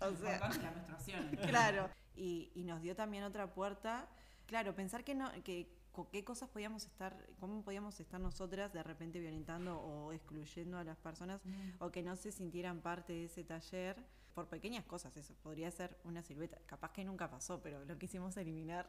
O 0.00 0.14
sea, 0.16 0.38
la 0.38 0.70
menstruación. 0.70 1.30
Claro. 1.48 1.90
Y, 2.14 2.50
y 2.54 2.64
nos 2.64 2.80
dio 2.80 2.96
también 2.96 3.24
otra 3.24 3.52
puerta 3.52 4.08
Claro, 4.48 4.74
pensar 4.74 5.04
que 5.04 5.14
no, 5.14 5.30
que 5.44 5.68
qué 6.06 6.24
cosas 6.24 6.48
podíamos 6.48 6.86
estar, 6.86 7.14
cómo 7.38 7.62
podíamos 7.62 8.00
estar 8.00 8.18
nosotras 8.18 8.72
de 8.72 8.82
repente 8.82 9.20
violentando 9.20 9.78
o 9.78 10.12
excluyendo 10.12 10.78
a 10.78 10.84
las 10.84 10.96
personas 10.96 11.40
mm. 11.44 11.82
o 11.82 11.90
que 11.90 12.02
no 12.02 12.16
se 12.16 12.32
sintieran 12.32 12.80
parte 12.80 13.12
de 13.12 13.24
ese 13.26 13.44
taller 13.44 13.96
por 14.34 14.46
pequeñas 14.46 14.84
cosas, 14.84 15.16
eso 15.16 15.34
podría 15.42 15.70
ser 15.70 15.98
una 16.04 16.22
silueta, 16.22 16.56
capaz 16.66 16.92
que 16.92 17.04
nunca 17.04 17.28
pasó, 17.28 17.60
pero 17.60 17.84
lo 17.84 17.98
quisimos 17.98 18.36
eliminar. 18.36 18.88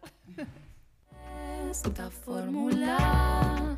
Esta 1.69 2.09
fórmula. 2.09 3.77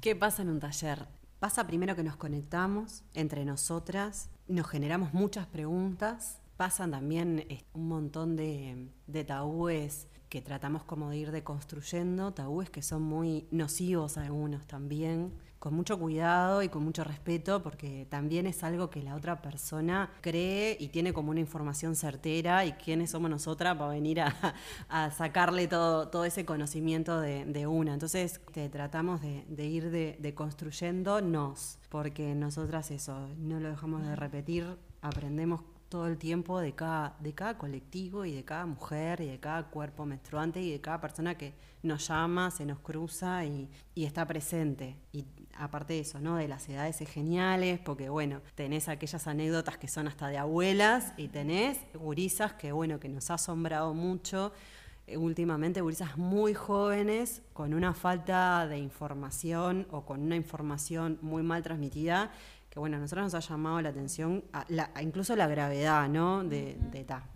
¿Qué 0.00 0.14
pasa 0.14 0.42
en 0.42 0.50
un 0.50 0.60
taller? 0.60 1.08
Pasa 1.40 1.66
primero 1.66 1.96
que 1.96 2.04
nos 2.04 2.16
conectamos 2.16 3.02
entre 3.14 3.44
nosotras, 3.44 4.28
nos 4.46 4.68
generamos 4.68 5.12
muchas 5.14 5.46
preguntas, 5.46 6.40
pasan 6.56 6.90
también 6.90 7.46
eh, 7.48 7.64
un 7.72 7.88
montón 7.88 8.36
de, 8.36 8.90
de 9.06 9.24
tabúes 9.24 10.06
que 10.34 10.42
tratamos 10.42 10.82
como 10.82 11.10
de 11.10 11.16
ir 11.18 11.30
deconstruyendo, 11.30 12.34
tabúes 12.34 12.68
que 12.68 12.82
son 12.82 13.02
muy 13.02 13.46
nocivos 13.52 14.18
algunos 14.18 14.66
también, 14.66 15.32
con 15.60 15.74
mucho 15.74 15.96
cuidado 15.96 16.60
y 16.64 16.68
con 16.68 16.82
mucho 16.82 17.04
respeto, 17.04 17.62
porque 17.62 18.08
también 18.10 18.48
es 18.48 18.64
algo 18.64 18.90
que 18.90 19.00
la 19.00 19.14
otra 19.14 19.40
persona 19.40 20.10
cree 20.22 20.76
y 20.80 20.88
tiene 20.88 21.12
como 21.12 21.30
una 21.30 21.38
información 21.38 21.94
certera 21.94 22.64
y 22.64 22.72
quiénes 22.72 23.12
somos 23.12 23.30
nosotras 23.30 23.76
para 23.76 23.90
venir 23.90 24.22
a, 24.22 25.10
sacarle 25.12 25.68
todo, 25.68 26.08
todo 26.08 26.24
ese 26.24 26.44
conocimiento 26.44 27.20
de, 27.20 27.66
una. 27.68 27.94
Entonces 27.94 28.40
tratamos 28.72 29.20
de, 29.22 29.66
ir 29.66 30.18
deconstruyéndonos, 30.18 31.78
porque 31.90 32.34
nosotras 32.34 32.90
eso, 32.90 33.28
no 33.38 33.60
lo 33.60 33.68
dejamos 33.68 34.02
de 34.02 34.16
repetir, 34.16 34.66
aprendemos 35.00 35.60
todo 35.94 36.08
el 36.08 36.18
tiempo 36.18 36.58
de 36.58 36.72
cada, 36.72 37.14
de 37.20 37.32
cada 37.34 37.56
colectivo 37.56 38.24
y 38.24 38.34
de 38.34 38.44
cada 38.44 38.66
mujer 38.66 39.20
y 39.20 39.26
de 39.26 39.38
cada 39.38 39.62
cuerpo 39.70 40.04
menstruante 40.04 40.60
y 40.60 40.72
de 40.72 40.80
cada 40.80 41.00
persona 41.00 41.36
que 41.36 41.54
nos 41.84 42.08
llama, 42.08 42.50
se 42.50 42.66
nos 42.66 42.80
cruza 42.80 43.44
y, 43.44 43.70
está 43.94 44.26
presente. 44.26 44.96
Y 45.12 45.24
aparte 45.56 45.92
de 45.92 46.00
eso, 46.00 46.18
¿no? 46.18 46.34
De 46.34 46.48
las 46.48 46.68
edades 46.68 46.98
geniales, 47.08 47.78
porque 47.78 48.08
bueno, 48.08 48.40
tenés 48.56 48.88
aquellas 48.88 49.28
anécdotas 49.28 49.78
que 49.78 49.86
son 49.86 50.08
hasta 50.08 50.26
de 50.26 50.36
abuelas 50.36 51.12
y 51.16 51.28
tenés 51.28 51.78
gurisas 51.94 52.54
que 52.54 52.72
bueno, 52.72 52.98
que 52.98 53.08
nos 53.08 53.30
ha 53.30 53.34
asombrado 53.34 53.94
mucho 53.94 54.50
eh, 55.06 55.16
últimamente 55.16 55.80
gurisas 55.80 56.16
muy 56.16 56.54
jóvenes 56.54 57.42
con 57.52 57.72
una 57.72 57.94
falta 57.94 58.66
de 58.66 58.78
información 58.78 59.86
o 59.92 60.04
con 60.04 60.22
una 60.22 60.34
información 60.34 61.18
muy 61.22 61.44
mal 61.44 61.62
transmitida 61.62 62.32
que 62.74 62.80
bueno, 62.80 62.96
a 62.96 63.00
nosotros 63.00 63.32
nos 63.32 63.34
ha 63.34 63.48
llamado 63.48 63.80
la 63.80 63.90
atención, 63.90 64.42
incluso 65.00 65.36
la 65.36 65.46
gravedad, 65.46 66.08
¿no? 66.08 66.42
De, 66.42 66.76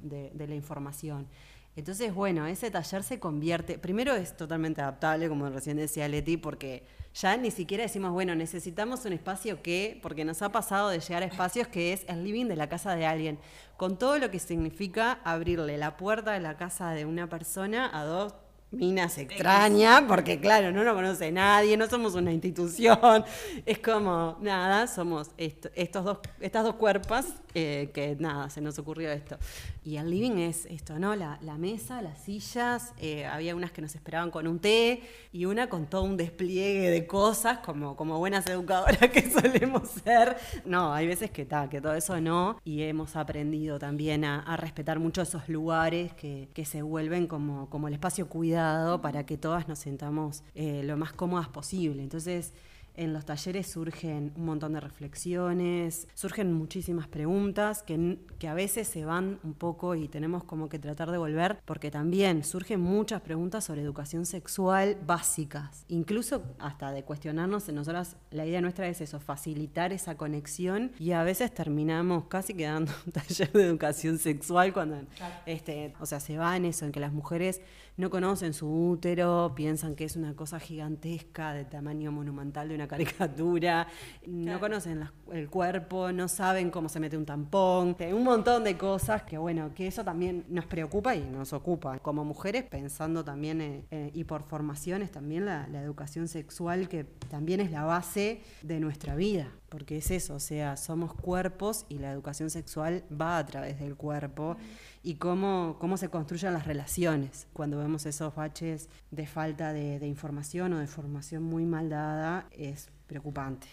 de, 0.02 0.47
la 0.49 0.54
información. 0.57 1.28
Entonces, 1.76 2.12
bueno, 2.12 2.45
ese 2.49 2.73
taller 2.73 3.04
se 3.04 3.21
convierte, 3.21 3.78
primero 3.78 4.16
es 4.16 4.37
totalmente 4.37 4.80
adaptable, 4.80 5.28
como 5.28 5.49
recién 5.49 5.76
decía 5.76 6.09
Leti, 6.09 6.38
porque 6.38 6.83
ya 7.14 7.37
ni 7.37 7.52
siquiera 7.52 7.85
decimos, 7.85 8.11
bueno, 8.11 8.35
necesitamos 8.35 9.04
un 9.04 9.12
espacio 9.12 9.62
que, 9.62 10.00
porque 10.02 10.25
nos 10.25 10.42
ha 10.42 10.50
pasado 10.50 10.88
de 10.88 10.99
llegar 10.99 11.23
a 11.23 11.26
espacios 11.26 11.68
que 11.68 11.92
es 11.92 12.04
el 12.09 12.25
living 12.25 12.47
de 12.47 12.57
la 12.57 12.68
casa 12.68 12.97
de 12.97 13.07
alguien, 13.07 13.38
con 13.76 13.97
todo 13.97 14.18
lo 14.18 14.33
que 14.33 14.40
significa 14.40 15.21
abrirle 15.23 15.78
la 15.78 15.97
puerta 15.97 16.33
de 16.33 16.40
la 16.40 16.57
casa 16.57 16.90
de 16.90 17.04
una 17.04 17.28
persona 17.28 17.88
a 17.97 18.02
dos 18.02 18.35
minas 18.70 19.16
extraña, 19.16 20.06
porque 20.06 20.40
claro, 20.40 20.72
no 20.72 20.84
lo 20.84 20.94
conoce 20.94 21.32
nadie, 21.32 21.76
no 21.76 21.88
somos 21.88 22.14
una 22.14 22.32
institución, 22.32 23.25
es 23.66 23.78
como, 23.78 24.37
nada, 24.40 24.87
somos 24.87 25.30
estos 25.38 26.04
dos, 26.04 26.18
estas 26.40 26.64
dos 26.64 26.75
cuerpos 26.75 27.25
eh, 27.54 27.90
que 27.94 28.16
nada, 28.18 28.50
se 28.50 28.60
nos 28.60 28.78
ocurrió 28.78 29.10
esto. 29.10 29.38
Y 29.84 29.96
el 29.96 30.10
living 30.10 30.38
es 30.38 30.66
esto, 30.66 30.98
¿no? 30.98 31.16
La, 31.16 31.38
mesa, 31.56 32.02
las 32.02 32.18
sillas, 32.22 32.92
eh, 32.98 33.25
había 33.25 33.56
unas 33.56 33.72
que 33.72 33.80
nos 33.80 33.94
esperaban 33.94 34.30
con 34.30 34.46
un 34.46 34.58
té 34.58 35.02
y 35.32 35.46
una 35.46 35.68
con 35.68 35.87
todo 35.87 36.02
un 36.02 36.16
despliegue 36.16 36.90
de 36.90 37.06
cosas, 37.06 37.58
como, 37.58 37.96
como 37.96 38.18
buenas 38.18 38.46
educadoras 38.46 38.98
que 39.12 39.30
solemos 39.30 39.88
ser. 39.88 40.37
No, 40.66 40.92
hay 40.92 41.06
veces 41.06 41.30
que 41.30 41.46
tal, 41.46 41.70
que 41.70 41.80
todo 41.80 41.94
eso 41.94 42.20
no, 42.20 42.60
y 42.64 42.82
hemos 42.82 43.16
aprendido 43.16 43.78
también 43.78 44.25
a, 44.25 44.56
respetar 44.58 44.98
mucho 44.98 45.22
esos 45.22 45.48
lugares 45.48 46.12
que, 46.14 46.48
que 46.52 46.64
se 46.64 46.82
vuelven 46.82 47.28
como, 47.28 47.70
como 47.70 47.87
el 47.87 47.94
espacio 47.94 48.28
cuidado 48.28 48.57
para 49.02 49.24
que 49.24 49.36
todas 49.36 49.68
nos 49.68 49.78
sentamos 49.78 50.42
eh, 50.54 50.82
lo 50.84 50.96
más 50.96 51.12
cómodas 51.12 51.48
posible. 51.48 52.02
Entonces, 52.02 52.52
en 52.98 53.12
los 53.12 53.24
talleres 53.24 53.68
surgen 53.68 54.32
un 54.34 54.44
montón 54.44 54.72
de 54.72 54.80
reflexiones, 54.80 56.08
surgen 56.14 56.52
muchísimas 56.52 57.06
preguntas 57.06 57.84
que, 57.84 58.18
que, 58.40 58.48
a 58.48 58.54
veces 58.54 58.88
se 58.88 59.04
van 59.04 59.38
un 59.44 59.54
poco 59.54 59.94
y 59.94 60.08
tenemos 60.08 60.42
como 60.42 60.68
que 60.68 60.80
tratar 60.80 61.12
de 61.12 61.18
volver, 61.18 61.60
porque 61.64 61.92
también 61.92 62.42
surgen 62.42 62.80
muchas 62.80 63.20
preguntas 63.20 63.64
sobre 63.64 63.82
educación 63.82 64.26
sexual 64.26 64.96
básicas, 65.06 65.84
incluso 65.86 66.42
hasta 66.58 66.90
de 66.90 67.04
cuestionarnos, 67.04 67.68
nosotras 67.68 68.16
la 68.32 68.44
idea 68.44 68.60
nuestra 68.60 68.88
es 68.88 69.00
eso, 69.00 69.20
facilitar 69.20 69.92
esa 69.92 70.16
conexión 70.16 70.90
y 70.98 71.12
a 71.12 71.22
veces 71.22 71.54
terminamos 71.54 72.24
casi 72.24 72.52
quedando 72.52 72.92
un 73.06 73.12
taller 73.12 73.52
de 73.52 73.62
educación 73.62 74.18
sexual 74.18 74.72
cuando, 74.72 74.98
este, 75.46 75.94
o 76.00 76.06
sea, 76.06 76.18
se 76.18 76.36
va 76.36 76.56
en 76.56 76.64
eso, 76.64 76.84
en 76.84 76.90
que 76.90 76.98
las 76.98 77.12
mujeres 77.12 77.60
no 77.98 78.10
conocen 78.10 78.54
su 78.54 78.68
útero, 78.68 79.52
piensan 79.54 79.96
que 79.96 80.04
es 80.04 80.14
una 80.14 80.34
cosa 80.34 80.60
gigantesca 80.60 81.52
de 81.52 81.64
tamaño 81.64 82.12
monumental 82.12 82.68
de 82.68 82.76
una 82.76 82.88
caricatura, 82.88 83.88
no 84.26 84.60
conocen 84.60 85.08
el 85.32 85.50
cuerpo, 85.50 86.12
no 86.12 86.28
saben 86.28 86.70
cómo 86.70 86.88
se 86.88 87.00
mete 87.00 87.16
un 87.16 87.26
tampón, 87.26 87.96
un 88.12 88.24
montón 88.24 88.64
de 88.64 88.78
cosas 88.78 89.24
que 89.24 89.36
bueno, 89.36 89.74
que 89.74 89.88
eso 89.88 90.04
también 90.04 90.44
nos 90.48 90.64
preocupa 90.66 91.16
y 91.16 91.22
nos 91.22 91.52
ocupa. 91.52 91.98
Como 91.98 92.24
mujeres 92.24 92.62
pensando 92.62 93.24
también 93.24 93.60
eh, 93.60 93.84
eh, 93.90 94.10
y 94.14 94.24
por 94.24 94.44
formaciones 94.44 95.10
también 95.10 95.44
la, 95.44 95.66
educación 95.78 96.28
sexual 96.28 96.88
que 96.88 97.04
también 97.04 97.60
es 97.60 97.70
la 97.70 97.84
base 97.84 98.42
de 98.62 98.80
nuestra 98.80 99.16
vida. 99.16 99.52
Porque 99.68 99.98
es 99.98 100.11
eso, 100.11 100.34
o 100.34 100.40
sea, 100.40 100.76
somos 100.76 101.12
cuerpos 101.12 101.84
y 101.88 101.98
la 101.98 102.11
educación 102.11 102.48
sexual 102.48 103.04
va 103.11 103.37
a 103.38 103.44
través 103.44 103.78
del 103.78 103.96
cuerpo 103.96 104.56
y 105.02 105.14
cómo, 105.14 105.76
cómo 105.78 105.96
se 105.96 106.08
construyen 106.08 106.52
las 106.52 106.66
relaciones 106.66 107.46
cuando 107.52 107.78
vemos 107.78 108.06
esos 108.06 108.34
baches 108.34 108.88
de 109.11 109.26
falta 109.26 109.72
de, 109.72 110.06
información 110.06 110.72
o 110.72 110.78
de 110.78 110.87
formación 110.87 111.42
muy 111.42 111.64
mal 111.64 111.88
dada, 111.88 112.46
es 112.50 112.90
preocupante. 113.06 113.68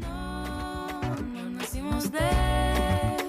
No, 0.00 1.16
no 1.34 1.50
nacimos 1.50 2.10
de 2.12 2.18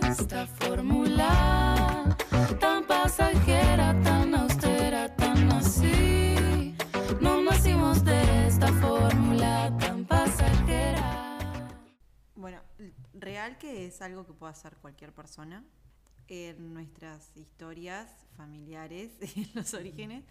esta 0.07 0.45
fórmula 0.45 2.17
tan 2.59 2.85
pasajera, 2.85 3.99
tan 4.01 4.35
austera, 4.35 5.15
tan 5.15 5.51
así. 5.51 6.75
No 7.19 7.41
nacimos 7.41 8.03
de 8.03 8.47
esta 8.47 8.67
fórmula 8.73 9.75
tan 9.79 10.05
pasajera. 10.05 11.39
Bueno, 12.35 12.61
real 13.13 13.57
que 13.57 13.87
es 13.87 14.01
algo 14.01 14.25
que 14.25 14.33
puede 14.33 14.51
hacer 14.51 14.77
cualquier 14.77 15.13
persona 15.13 15.63
en 16.31 16.73
nuestras 16.73 17.35
historias 17.35 18.09
familiares 18.37 19.11
en 19.35 19.49
los 19.53 19.73
orígenes, 19.73 20.23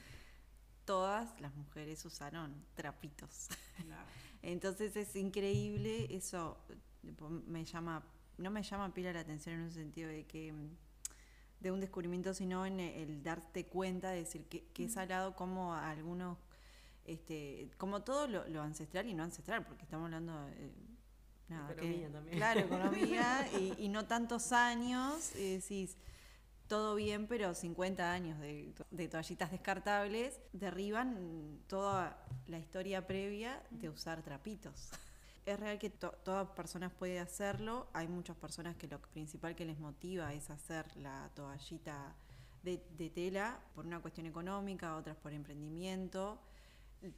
todas 0.84 1.38
las 1.40 1.54
mujeres 1.54 2.04
usaron 2.04 2.54
trapitos. 2.74 3.48
Entonces 4.42 4.96
es 4.96 5.14
increíble, 5.14 6.06
eso 6.10 6.58
me 7.46 7.64
llama, 7.64 8.02
no 8.38 8.50
me 8.50 8.62
llama 8.62 8.92
pila 8.94 9.12
la 9.12 9.20
atención 9.20 9.56
en 9.56 9.60
un 9.62 9.72
sentido 9.72 10.08
de 10.08 10.24
que 10.24 10.54
de 11.60 11.70
un 11.70 11.80
descubrimiento, 11.80 12.32
sino 12.32 12.64
en 12.64 12.80
el 12.80 13.22
darte 13.22 13.66
cuenta 13.66 14.10
de 14.10 14.20
decir 14.20 14.46
que, 14.46 14.64
que 14.72 14.86
es 14.86 14.94
salado 14.94 15.36
como 15.36 15.74
algunos, 15.74 16.38
este, 17.04 17.70
como 17.76 18.02
todo 18.02 18.26
lo, 18.26 18.62
ancestral 18.62 19.06
y 19.08 19.14
no 19.14 19.22
ancestral, 19.22 19.66
porque 19.66 19.82
estamos 19.82 20.06
hablando 20.06 20.46
de 20.46 20.72
economía 21.50 22.10
también. 22.10 22.36
Claro, 22.36 22.60
economía 22.66 23.48
y, 23.78 23.88
no 23.88 24.06
tantos 24.06 24.52
años, 24.52 25.34
y 25.36 25.56
decís, 25.56 25.96
todo 26.68 26.94
bien, 26.94 27.26
pero 27.26 27.54
50 27.54 28.12
años 28.12 28.38
de, 28.40 29.08
toallitas 29.08 29.50
descartables 29.50 30.40
derriban 30.52 31.58
toda 31.66 32.16
la 32.46 32.58
historia 32.58 33.06
previa 33.06 33.62
de 33.70 33.88
usar 33.88 34.22
trapitos. 34.22 34.90
Es 35.46 35.58
real 35.58 35.78
que 35.78 35.88
todas 35.88 36.48
personas 36.50 36.92
pueden 36.92 37.22
hacerlo, 37.22 37.88
hay 37.94 38.06
muchas 38.06 38.36
personas 38.36 38.76
que 38.76 38.86
lo 38.86 39.00
principal 39.00 39.56
que 39.56 39.64
les 39.64 39.78
motiva 39.80 40.32
es 40.34 40.50
hacer 40.50 40.94
la 40.98 41.30
toallita 41.34 42.14
de, 42.62 42.80
de 42.98 43.08
tela 43.08 43.58
por 43.74 43.86
una 43.86 44.00
cuestión 44.00 44.26
económica, 44.26 44.94
otras 44.96 45.16
por 45.16 45.32
emprendimiento 45.32 46.38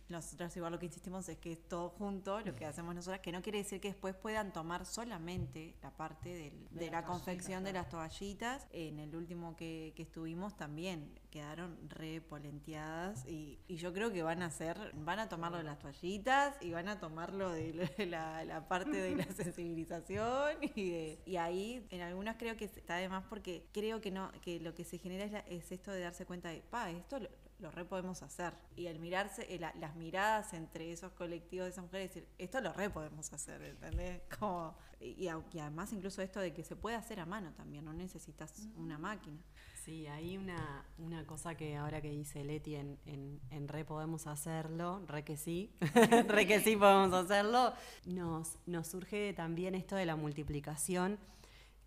nosotros 0.08 0.56
igual 0.56 0.72
lo 0.72 0.78
que 0.78 0.86
insistimos 0.86 1.28
es 1.28 1.38
que 1.38 1.52
es 1.52 1.68
todo 1.68 1.90
junto, 1.90 2.40
lo 2.40 2.54
que 2.54 2.64
hacemos 2.64 2.94
nosotras, 2.94 3.20
que 3.20 3.32
no 3.32 3.42
quiere 3.42 3.58
decir 3.58 3.80
que 3.80 3.88
después 3.88 4.14
puedan 4.14 4.52
tomar 4.52 4.86
solamente 4.86 5.74
la 5.82 5.90
parte 5.90 6.52
de, 6.70 6.90
la, 6.90 7.04
confección 7.04 7.64
de 7.64 7.72
las 7.72 7.88
toallitas. 7.88 8.66
En 8.70 8.98
el 8.98 9.14
último 9.14 9.56
que, 9.56 9.92
estuvimos 9.96 10.56
también 10.56 11.18
quedaron 11.30 11.78
repolenteadas 11.88 13.24
y, 13.26 13.60
y 13.68 13.76
yo 13.76 13.92
creo 13.92 14.12
que 14.12 14.22
van 14.22 14.42
a 14.42 14.46
hacer, 14.46 14.76
van 14.96 15.20
a 15.20 15.28
tomarlo 15.28 15.58
de 15.58 15.64
las 15.64 15.78
toallitas 15.78 16.56
y 16.60 16.72
van 16.72 16.88
a 16.88 16.98
tomarlo 16.98 17.50
de 17.50 17.72
la, 18.06 18.66
parte 18.68 18.96
de 18.96 19.16
la 19.16 19.24
sensibilización 19.36 20.58
y, 20.74 21.18
y 21.24 21.36
ahí 21.36 21.86
en 21.90 22.00
algunas 22.02 22.36
creo 22.36 22.56
que 22.56 22.64
está 22.64 22.96
de 22.96 23.08
más 23.08 23.24
porque 23.28 23.64
creo 23.72 24.00
que 24.00 24.10
no 24.10 24.32
que 24.42 24.60
lo 24.60 24.74
que 24.74 24.84
se 24.84 24.98
genera 24.98 25.24
es, 25.24 25.44
es 25.48 25.72
esto 25.72 25.92
de 25.92 26.00
darse 26.00 26.26
cuenta 26.26 26.48
de, 26.48 26.60
pa, 26.62 26.90
esto 26.90 27.20
lo 27.20 27.28
re 27.70 27.84
podemos 27.84 28.22
hacer. 28.22 28.52
Y 28.76 28.86
el 28.86 28.98
mirarse, 28.98 29.46
las 29.58 29.96
miradas 29.96 30.52
entre 30.52 30.92
esos 30.92 31.12
colectivos 31.12 31.66
de 31.66 31.70
esas 31.70 31.84
mujeres, 31.84 32.14
decir, 32.14 32.28
esto 32.38 32.60
lo 32.60 32.72
re 32.72 32.90
podemos 32.90 33.32
hacer, 33.32 33.62
¿entendés? 33.62 34.22
Como, 34.38 34.74
y, 35.00 35.28
además 35.28 35.92
incluso 35.92 36.22
esto 36.22 36.40
de 36.40 36.52
que 36.52 36.64
se 36.64 36.76
puede 36.76 36.96
hacer 36.96 37.20
a 37.20 37.26
mano 37.26 37.52
también, 37.52 37.84
no 37.84 37.92
necesitas 37.92 38.68
una 38.76 38.98
máquina. 38.98 39.38
Sí, 39.84 40.06
hay 40.06 40.38
una, 40.38 40.84
una 40.98 41.26
cosa 41.26 41.56
que 41.56 41.76
ahora 41.76 42.00
que 42.00 42.10
dice 42.10 42.44
Leti 42.44 42.76
en, 42.76 42.98
en, 43.04 43.68
re 43.68 43.84
podemos 43.84 44.28
hacerlo, 44.28 45.04
re 45.06 45.24
que 45.24 45.36
sí, 45.36 45.74
re 46.28 46.46
que 46.46 46.60
sí 46.60 46.76
podemos 46.76 47.12
hacerlo, 47.12 47.72
nos, 48.06 48.58
nos 48.66 48.86
surge 48.86 49.32
también 49.32 49.74
esto 49.74 49.96
de 49.96 50.06
la 50.06 50.14
multiplicación 50.14 51.18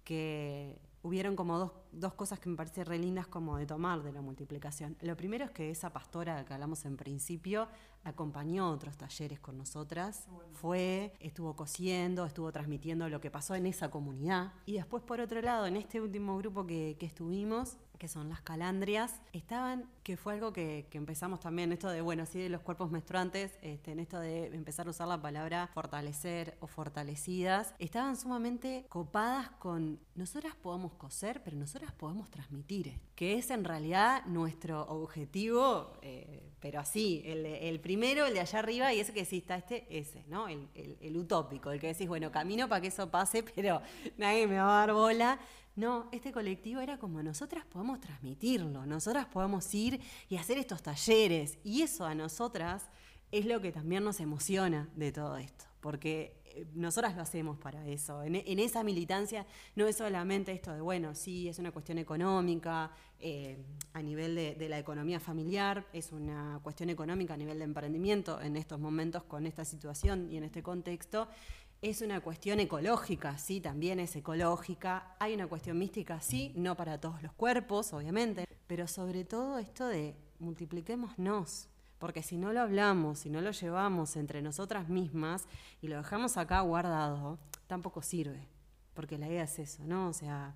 que 0.03 0.77
hubieron 1.05 1.35
como 1.35 1.59
dos, 1.59 1.71
dos 1.91 2.15
cosas 2.15 2.39
que 2.39 2.49
me 2.49 2.55
parecen 2.55 2.85
re 2.85 2.97
lindas 2.97 3.27
como 3.27 3.57
de 3.57 3.67
tomar 3.67 4.01
de 4.01 4.11
la 4.11 4.21
multiplicación. 4.21 4.97
Lo 5.01 5.15
primero 5.15 5.45
es 5.45 5.51
que 5.51 5.69
esa 5.69 5.91
pastora 5.93 6.43
que 6.45 6.53
hablamos 6.53 6.83
en 6.85 6.97
principio 6.97 7.67
acompañó 8.03 8.71
otros 8.71 8.97
talleres 8.97 9.39
con 9.39 9.57
nosotras, 9.57 10.27
fue, 10.53 11.13
estuvo 11.19 11.55
cosiendo, 11.55 12.25
estuvo 12.25 12.51
transmitiendo 12.51 13.07
lo 13.07 13.21
que 13.21 13.29
pasó 13.29 13.53
en 13.53 13.67
esa 13.67 13.91
comunidad. 13.91 14.53
Y 14.65 14.73
después, 14.73 15.03
por 15.03 15.19
otro 15.19 15.41
lado, 15.41 15.67
en 15.67 15.77
este 15.77 16.01
último 16.01 16.37
grupo 16.37 16.65
que, 16.65 16.97
que 16.99 17.05
estuvimos, 17.05 17.77
que 18.05 18.09
son 18.09 18.29
las 18.29 18.41
calandrias, 18.41 19.19
estaban, 19.33 19.89
que 20.03 20.15
fue 20.15 20.33
algo 20.33 20.53
que, 20.53 20.85
empezamos 20.91 21.39
también, 21.39 21.71
esto 21.71 21.89
de, 21.89 22.01
bueno, 22.01 22.27
sí, 22.27 22.37
de 22.37 22.49
los 22.49 22.61
cuerpos 22.61 22.91
menstruantes, 22.91 23.57
este, 23.63 23.93
en 23.93 23.99
esto 23.99 24.19
de 24.19 24.45
empezar 24.53 24.85
a 24.85 24.91
usar 24.91 25.07
la 25.07 25.19
palabra 25.19 25.71
fortalecer 25.73 26.55
o 26.59 26.67
fortalecidas, 26.67 27.73
estaban 27.79 28.15
sumamente 28.15 28.85
copadas 28.89 29.49
con, 29.57 29.99
nosotras 30.13 30.53
podemos 30.53 30.93
coser, 30.93 31.41
pero 31.43 31.57
nosotras 31.57 31.93
podemos 31.93 32.29
transmitir, 32.29 32.99
que 33.15 33.39
es 33.39 33.49
en 33.49 33.63
realidad 33.63 34.23
nuestro 34.27 34.83
objetivo, 34.83 35.97
eh, 36.03 36.51
pero 36.59 36.81
así, 36.81 37.23
el, 37.25 37.79
primero, 37.79 38.27
el 38.27 38.35
de 38.35 38.41
allá 38.41 38.59
arriba, 38.59 38.93
y 38.93 38.99
ese 38.99 39.13
que 39.13 39.25
sí 39.25 39.37
está 39.37 39.55
este, 39.55 39.87
ese, 39.89 40.23
¿no? 40.27 40.47
El, 40.47 40.67
el 40.75 41.17
utópico, 41.17 41.71
el 41.71 41.79
que 41.79 41.87
decís, 41.87 42.07
bueno, 42.07 42.31
camino 42.31 42.69
para 42.69 42.81
que 42.81 42.89
eso 42.89 43.09
pase, 43.09 43.41
pero 43.55 43.81
nadie 44.15 44.45
me 44.45 44.59
va 44.59 44.83
a 44.83 44.85
dar 44.85 44.93
bola. 44.93 45.39
No, 45.75 46.07
este 46.13 46.31
colectivo 46.31 46.79
era 46.79 46.97
como 46.97 47.21
nosotras 47.21 47.65
podemos 47.65 47.99
transmitirlo, 47.99 48.85
nosotras 48.85 49.25
podemos 49.25 49.73
ir 49.73 49.99
y 50.29 50.37
hacer 50.37 50.57
estos 50.57 50.81
talleres. 50.81 51.57
Y 51.63 51.81
eso 51.81 52.05
a 52.05 52.15
nosotras 52.15 52.87
es 53.31 53.45
lo 53.45 53.61
que 53.61 53.71
también 53.71 54.03
nos 54.03 54.21
emociona 54.21 54.87
de 54.95 55.11
todo 55.11 55.35
esto, 55.35 55.65
porque 55.81 56.41
eh, 56.45 56.65
nosotras 56.73 57.15
lo 57.17 57.21
hacemos 57.21 57.57
para 57.57 57.85
eso. 57.87 58.23
En, 58.23 58.35
esa 58.59 58.83
militancia 58.83 59.45
no 59.75 59.85
es 59.87 59.97
solamente 59.97 60.53
esto 60.53 60.73
de, 60.73 60.79
bueno, 60.79 61.13
sí, 61.13 61.49
es 61.49 61.59
una 61.59 61.71
cuestión 61.71 61.97
económica, 61.97 62.91
eh, 63.19 63.57
a 63.93 64.01
nivel 64.01 64.35
de, 64.35 64.69
la 64.69 64.79
economía 64.79 65.19
familiar, 65.19 65.85
es 65.91 66.13
una 66.13 66.59
cuestión 66.63 66.89
económica 66.89 67.33
a 67.33 67.37
nivel 67.37 67.57
de 67.57 67.65
emprendimiento 67.65 68.39
en 68.39 68.55
estos 68.55 68.79
momentos 68.79 69.23
con 69.23 69.45
esta 69.45 69.65
situación 69.65 70.31
y 70.31 70.37
en 70.37 70.45
este 70.45 70.63
contexto. 70.63 71.27
Es 71.81 72.01
una 72.01 72.21
cuestión 72.21 72.59
ecológica, 72.59 73.37
sí, 73.37 73.61
también 73.61 73.99
es 73.99 74.15
ecológica. 74.15 75.15
Hay 75.19 75.35
una 75.35 75.47
cuestión 75.47 75.77
mística, 75.77 76.19
sí, 76.19 76.51
no 76.55 76.75
para 76.75 76.99
todos 76.99 77.21
los 77.21 77.33
cuerpos, 77.33 77.93
obviamente, 77.93 78.45
pero 78.65 78.87
sobre 78.87 79.23
todo 79.23 79.59
esto 79.59 79.87
de 79.87 80.15
multipliquémonos. 80.39 81.67
Porque 81.99 82.23
si 82.23 82.37
no 82.37 82.53
lo 82.53 82.61
hablamos, 82.61 83.19
si 83.19 83.29
no 83.29 83.41
lo 83.41 83.51
llevamos 83.51 84.15
entre 84.15 84.41
nosotras 84.41 84.89
mismas 84.89 85.47
y 85.81 85.87
lo 85.87 85.97
dejamos 85.97 86.37
acá 86.37 86.59
guardado, 86.61 87.39
tampoco 87.67 88.01
sirve. 88.01 88.47
Porque 88.93 89.17
la 89.17 89.27
idea 89.27 89.43
es 89.43 89.59
eso, 89.59 89.83
¿no? 89.85 90.09
O 90.09 90.13
sea, 90.13 90.55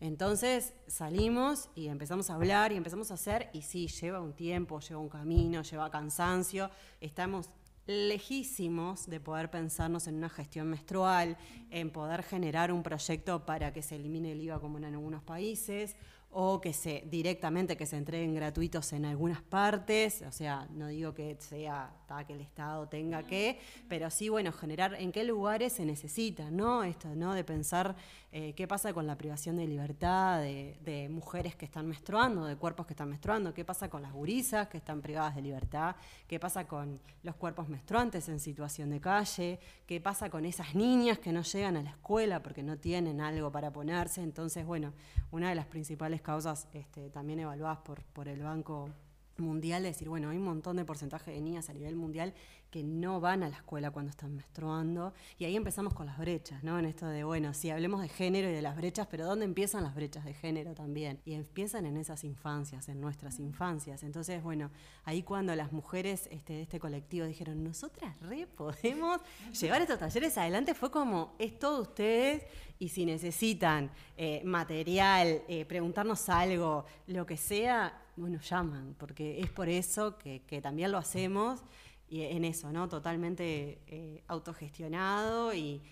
entonces 0.00 0.74
salimos 0.86 1.70
y 1.74 1.88
empezamos 1.88 2.30
a 2.30 2.34
hablar 2.34 2.72
y 2.72 2.76
empezamos 2.76 3.10
a 3.10 3.14
hacer, 3.14 3.50
y 3.52 3.62
sí, 3.62 3.88
lleva 3.88 4.20
un 4.20 4.32
tiempo, 4.32 4.80
lleva 4.80 5.00
un 5.00 5.08
camino, 5.08 5.62
lleva 5.62 5.90
cansancio. 5.90 6.70
Estamos 7.00 7.50
lejísimos 7.88 9.06
de 9.06 9.18
poder 9.18 9.50
pensarnos 9.50 10.06
en 10.06 10.16
una 10.16 10.28
gestión 10.28 10.68
menstrual, 10.68 11.38
en 11.70 11.90
poder 11.90 12.22
generar 12.22 12.70
un 12.70 12.82
proyecto 12.82 13.46
para 13.46 13.72
que 13.72 13.82
se 13.82 13.96
elimine 13.96 14.32
el 14.32 14.42
IVA 14.42 14.60
como 14.60 14.76
en 14.76 14.84
algunos 14.84 15.22
países 15.22 15.96
o 16.30 16.60
que 16.60 16.74
se 16.74 17.04
directamente 17.06 17.78
que 17.78 17.86
se 17.86 17.96
entreguen 17.96 18.34
gratuitos 18.34 18.92
en 18.92 19.06
algunas 19.06 19.40
partes, 19.40 20.22
o 20.22 20.30
sea, 20.30 20.68
no 20.70 20.88
digo 20.88 21.14
que 21.14 21.36
sea 21.40 21.90
que 22.26 22.34
el 22.34 22.40
Estado 22.40 22.86
tenga 22.88 23.22
que, 23.22 23.58
pero 23.88 24.10
sí, 24.10 24.28
bueno, 24.28 24.52
generar 24.52 24.94
en 24.94 25.10
qué 25.10 25.24
lugares 25.24 25.72
se 25.72 25.86
necesita, 25.86 26.50
¿no? 26.50 26.84
Esto, 26.84 27.14
¿no? 27.14 27.32
De 27.32 27.44
pensar 27.44 27.96
eh, 28.30 28.52
qué 28.54 28.68
pasa 28.68 28.92
con 28.92 29.06
la 29.06 29.16
privación 29.16 29.56
de 29.56 29.66
libertad 29.66 30.42
de, 30.42 31.08
mujeres 31.10 31.56
que 31.56 31.64
están 31.64 31.86
menstruando, 31.88 32.44
de 32.44 32.56
cuerpos 32.56 32.86
que 32.86 32.92
están 32.92 33.08
menstruando, 33.08 33.54
qué 33.54 33.64
pasa 33.64 33.88
con 33.88 34.02
las 34.02 34.12
gurisas 34.12 34.68
que 34.68 34.76
están 34.76 35.00
privadas 35.00 35.34
de 35.34 35.40
libertad, 35.40 35.96
qué 36.26 36.38
pasa 36.38 36.66
con 36.66 37.00
los 37.22 37.36
cuerpos 37.36 37.68
menstruantes 37.68 38.28
en 38.28 38.38
situación 38.38 38.90
de 38.90 39.00
calle, 39.00 39.58
qué 39.86 40.00
pasa 40.00 40.28
con 40.28 40.44
esas 40.44 40.74
niñas 40.74 41.18
que 41.18 41.32
no 41.32 41.40
llegan 41.40 41.78
a 41.78 41.82
la 41.82 41.90
escuela 41.90 42.42
porque 42.42 42.62
no 42.62 42.76
tienen 42.76 43.22
algo 43.22 43.50
para 43.50 43.72
ponerse, 43.72 44.22
entonces, 44.22 44.66
bueno, 44.66 44.92
una 45.30 45.48
de 45.48 45.54
las 45.54 45.66
principales 45.66 46.20
causas 46.20 46.68
este, 46.74 47.08
también 47.08 47.40
evaluadas 47.40 47.78
por, 47.78 48.02
por 48.02 48.28
el 48.28 48.42
Banco 48.42 48.90
Mundial, 49.38 49.86
es 49.86 49.94
decir, 49.94 50.08
bueno, 50.08 50.30
hay 50.30 50.36
un 50.36 50.44
montón 50.44 50.76
de 50.76 50.84
porcentaje 50.84 51.30
de 51.30 51.40
niñas 51.40 51.70
a 51.70 51.72
nivel 51.72 51.96
mundial 51.96 52.34
que 52.70 52.82
no 52.82 53.20
van 53.20 53.42
a 53.42 53.48
la 53.48 53.56
escuela 53.56 53.90
cuando 53.90 54.10
están 54.10 54.34
menstruando, 54.34 55.14
y 55.38 55.44
ahí 55.44 55.56
empezamos 55.56 55.94
con 55.94 56.06
las 56.06 56.18
brechas, 56.18 56.62
¿no? 56.62 56.78
En 56.78 56.84
esto 56.84 57.06
de, 57.06 57.24
bueno, 57.24 57.54
sí, 57.54 57.70
hablemos 57.70 58.02
de 58.02 58.08
género 58.08 58.50
y 58.50 58.52
de 58.52 58.60
las 58.60 58.76
brechas, 58.76 59.06
pero 59.10 59.24
¿dónde 59.24 59.46
empiezan 59.46 59.84
las 59.84 59.94
brechas 59.94 60.24
de 60.24 60.34
género 60.34 60.74
también? 60.74 61.20
Y 61.24 61.32
empiezan 61.32 61.86
en 61.86 61.96
esas 61.96 62.24
infancias, 62.24 62.88
en 62.88 63.00
nuestras 63.00 63.38
infancias. 63.38 64.02
Entonces, 64.02 64.42
bueno, 64.42 64.70
ahí 65.04 65.22
cuando 65.22 65.54
las 65.56 65.72
mujeres 65.72 66.28
este, 66.30 66.54
de 66.54 66.62
este 66.62 66.78
colectivo 66.78 67.26
dijeron, 67.26 67.64
nosotras 67.64 68.20
re 68.20 68.46
podemos 68.46 69.20
llevar 69.58 69.80
estos 69.80 69.98
talleres 69.98 70.36
adelante, 70.36 70.74
fue 70.74 70.90
como, 70.90 71.34
es 71.38 71.58
todo 71.58 71.82
ustedes, 71.82 72.42
y 72.78 72.90
si 72.90 73.06
necesitan 73.06 73.90
eh, 74.16 74.42
material, 74.44 75.42
eh, 75.48 75.64
preguntarnos 75.64 76.28
algo, 76.28 76.84
lo 77.06 77.26
que 77.26 77.36
sea, 77.36 78.02
bueno, 78.18 78.40
llaman, 78.40 78.94
porque 78.98 79.40
es 79.40 79.50
por 79.50 79.68
eso 79.68 80.18
que, 80.18 80.60
también 80.62 80.92
lo 80.92 80.98
hacemos 80.98 81.62
y 82.08 82.22
en 82.22 82.44
eso, 82.44 82.72
¿no? 82.72 82.88
Totalmente 82.88 83.80
eh, 83.86 84.22
autogestionado 84.26 85.54
y, 85.54 85.82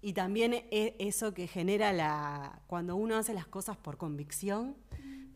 y 0.00 0.12
también 0.12 0.66
es 0.70 0.92
eso 0.98 1.32
que 1.32 1.46
genera 1.46 1.92
la 1.92 2.60
cuando 2.66 2.94
uno 2.94 3.16
hace 3.16 3.32
las 3.32 3.46
cosas 3.46 3.76
por 3.76 3.96
convicción 3.96 4.76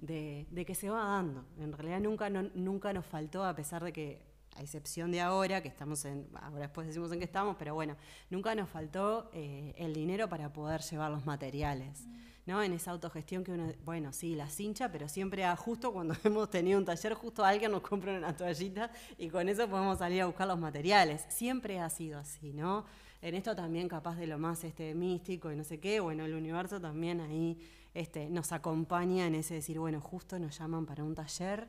de, 0.02 0.64
que 0.66 0.74
se 0.74 0.90
va 0.90 1.04
dando. 1.04 1.46
En 1.58 1.72
realidad 1.72 2.00
nunca, 2.00 2.28
nunca 2.28 2.92
nos 2.92 3.06
faltó, 3.06 3.44
a 3.44 3.54
pesar 3.54 3.82
de 3.82 3.92
que, 3.94 4.20
a 4.56 4.62
excepción 4.62 5.10
de 5.10 5.20
ahora, 5.20 5.62
que 5.62 5.68
estamos 5.68 6.04
en, 6.04 6.28
ahora 6.34 6.66
después 6.66 6.86
decimos 6.86 7.12
en 7.12 7.18
qué 7.18 7.24
estamos, 7.24 7.56
pero 7.58 7.74
bueno, 7.74 7.96
nunca 8.28 8.54
nos 8.54 8.68
faltó 8.68 9.30
eh, 9.32 9.72
el 9.78 9.94
dinero 9.94 10.28
para 10.28 10.52
poder 10.52 10.82
llevar 10.82 11.10
los 11.10 11.24
materiales. 11.24 12.04
¿No? 12.48 12.62
En 12.62 12.72
esa 12.72 12.92
autogestión 12.92 13.44
que 13.44 13.52
uno, 13.52 13.70
bueno, 13.84 14.10
sí, 14.10 14.34
la 14.34 14.48
cincha, 14.48 14.90
pero 14.90 15.06
siempre 15.06 15.44
a 15.44 15.54
justo 15.54 15.92
cuando 15.92 16.14
hemos 16.24 16.48
tenido 16.48 16.78
un 16.78 16.84
taller, 16.86 17.12
justo 17.12 17.44
alguien 17.44 17.70
nos 17.70 17.82
compra 17.82 18.16
una 18.16 18.34
toallita 18.34 18.90
y 19.18 19.28
con 19.28 19.50
eso 19.50 19.68
podemos 19.68 19.98
salir 19.98 20.22
a 20.22 20.26
buscar 20.26 20.48
los 20.48 20.58
materiales. 20.58 21.26
Siempre 21.28 21.78
ha 21.78 21.90
sido 21.90 22.18
así, 22.18 22.54
¿no? 22.54 22.86
En 23.20 23.34
esto 23.34 23.54
también 23.54 23.86
capaz 23.86 24.16
de 24.16 24.26
lo 24.26 24.38
más 24.38 24.64
este, 24.64 24.94
místico 24.94 25.52
y 25.52 25.56
no 25.56 25.62
sé 25.62 25.78
qué, 25.78 26.00
bueno, 26.00 26.24
el 26.24 26.32
universo 26.32 26.80
también 26.80 27.20
ahí 27.20 27.58
este, 27.92 28.30
nos 28.30 28.50
acompaña 28.52 29.26
en 29.26 29.34
ese 29.34 29.52
decir, 29.52 29.78
bueno, 29.78 30.00
justo 30.00 30.38
nos 30.38 30.58
llaman 30.58 30.86
para 30.86 31.04
un 31.04 31.14
taller, 31.14 31.68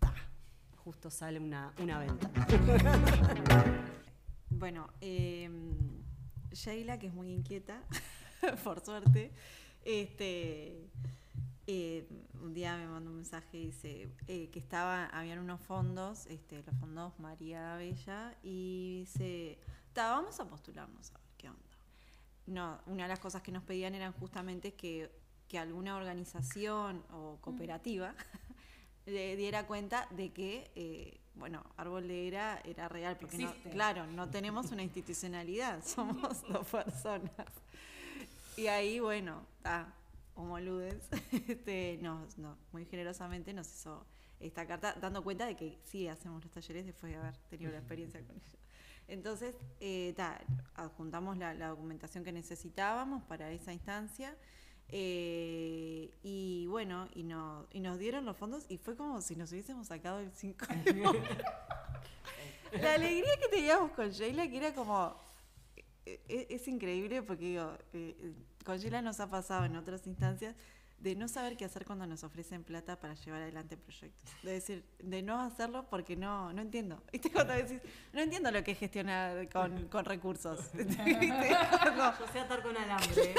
¡ta! 0.00 0.12
justo 0.78 1.10
sale 1.10 1.38
una, 1.38 1.72
una 1.78 2.00
venta. 2.00 2.28
bueno, 4.50 4.88
eh, 5.00 5.48
Sheila, 6.50 6.98
que 6.98 7.06
es 7.06 7.14
muy 7.14 7.30
inquieta, 7.30 7.84
por 8.64 8.84
suerte, 8.84 9.30
este, 9.84 10.88
eh, 11.66 12.08
un 12.40 12.54
día 12.54 12.76
me 12.76 12.86
mandó 12.86 13.10
un 13.10 13.16
mensaje 13.16 13.58
y 13.58 13.66
dice 13.66 14.08
eh, 14.26 14.48
que 14.50 14.58
estaba, 14.58 15.06
habían 15.06 15.38
unos 15.38 15.60
fondos, 15.60 16.26
este, 16.26 16.62
los 16.62 16.74
fondos 16.76 17.18
María 17.18 17.76
Bella, 17.76 18.36
y 18.42 19.00
dice, 19.00 19.58
vamos 19.94 20.38
a 20.40 20.48
postularnos 20.48 21.10
a 21.12 21.18
ver 21.18 21.28
qué 21.36 21.48
onda. 21.48 21.60
No, 22.46 22.80
una 22.86 23.04
de 23.04 23.08
las 23.08 23.20
cosas 23.20 23.42
que 23.42 23.52
nos 23.52 23.62
pedían 23.62 23.94
eran 23.94 24.12
justamente 24.12 24.74
que, 24.74 25.10
que 25.48 25.58
alguna 25.58 25.96
organización 25.96 27.04
o 27.12 27.38
cooperativa 27.40 28.14
le 29.06 29.36
diera 29.36 29.66
cuenta 29.66 30.08
de 30.10 30.32
que 30.32 30.70
eh, 30.74 31.20
bueno, 31.34 31.64
Árbol 31.76 32.08
de 32.08 32.28
Era 32.28 32.60
era 32.64 32.88
real, 32.88 33.16
porque 33.18 33.38
no, 33.38 33.52
claro, 33.70 34.06
no 34.06 34.28
tenemos 34.28 34.70
una 34.70 34.82
institucionalidad, 34.82 35.82
somos 35.84 36.42
dos 36.48 36.66
personas. 36.66 37.32
Y 38.62 38.68
ahí, 38.68 39.00
bueno, 39.00 39.44
está, 39.56 39.92
como 40.34 40.60
Ludes, 40.60 41.08
este, 41.48 41.98
nos, 42.00 42.38
no, 42.38 42.56
muy 42.70 42.84
generosamente 42.84 43.52
nos 43.52 43.66
hizo 43.66 44.06
esta 44.38 44.68
carta, 44.68 44.94
dando 45.00 45.24
cuenta 45.24 45.46
de 45.46 45.56
que 45.56 45.80
sí 45.82 46.06
hacemos 46.06 46.44
los 46.44 46.52
talleres 46.52 46.86
después 46.86 47.10
de 47.10 47.18
haber 47.18 47.36
tenido 47.50 47.72
la 47.72 47.78
experiencia 47.78 48.24
con 48.24 48.36
ellos. 48.36 48.56
Entonces, 49.08 49.56
eh, 49.80 50.14
ta, 50.16 50.40
adjuntamos 50.76 51.38
la, 51.38 51.54
la, 51.54 51.70
documentación 51.70 52.22
que 52.22 52.30
necesitábamos 52.30 53.24
para 53.24 53.50
esa 53.50 53.72
instancia. 53.72 54.36
Eh, 54.90 56.12
y 56.22 56.68
bueno, 56.68 57.08
y, 57.16 57.24
no, 57.24 57.66
y 57.72 57.80
nos 57.80 57.98
dieron 57.98 58.24
los 58.24 58.36
fondos 58.36 58.64
y 58.68 58.78
fue 58.78 58.94
como 58.94 59.20
si 59.22 59.34
nos 59.34 59.50
hubiésemos 59.50 59.88
sacado 59.88 60.20
el 60.20 60.30
5 60.30 60.66
La 62.80 62.94
alegría 62.94 63.36
que 63.40 63.48
teníamos 63.48 63.90
con 63.90 64.10
Sheila, 64.10 64.48
que 64.48 64.56
era 64.56 64.72
como, 64.72 65.16
es, 66.04 66.46
es, 66.48 66.68
increíble 66.68 67.22
porque 67.22 67.44
digo, 67.44 67.72
eh, 67.92 68.34
con 68.64 68.78
Sheila 68.78 69.02
nos 69.02 69.20
ha 69.20 69.28
pasado 69.28 69.64
en 69.64 69.76
otras 69.76 70.06
instancias 70.06 70.54
de 71.02 71.16
no 71.16 71.26
saber 71.26 71.56
qué 71.56 71.64
hacer 71.64 71.84
cuando 71.84 72.06
nos 72.06 72.22
ofrecen 72.22 72.62
plata 72.62 72.98
para 72.98 73.14
llevar 73.14 73.42
adelante 73.42 73.76
proyectos. 73.76 74.30
De 74.42 74.52
decir, 74.52 74.84
de 75.00 75.22
no 75.22 75.40
hacerlo 75.40 75.86
porque 75.90 76.16
no, 76.16 76.52
no 76.52 76.62
entiendo. 76.62 77.02
¿Viste 77.12 77.30
cuando 77.30 77.54
decís, 77.54 77.80
no 78.12 78.20
entiendo 78.20 78.50
lo 78.50 78.62
que 78.62 78.72
es 78.72 78.78
gestionar 78.78 79.48
con, 79.48 79.88
con 79.88 80.04
recursos? 80.04 80.60
Yo 80.74 82.26
sé 82.32 82.40
atar 82.40 82.62
con 82.62 82.76
alambre. 82.76 83.34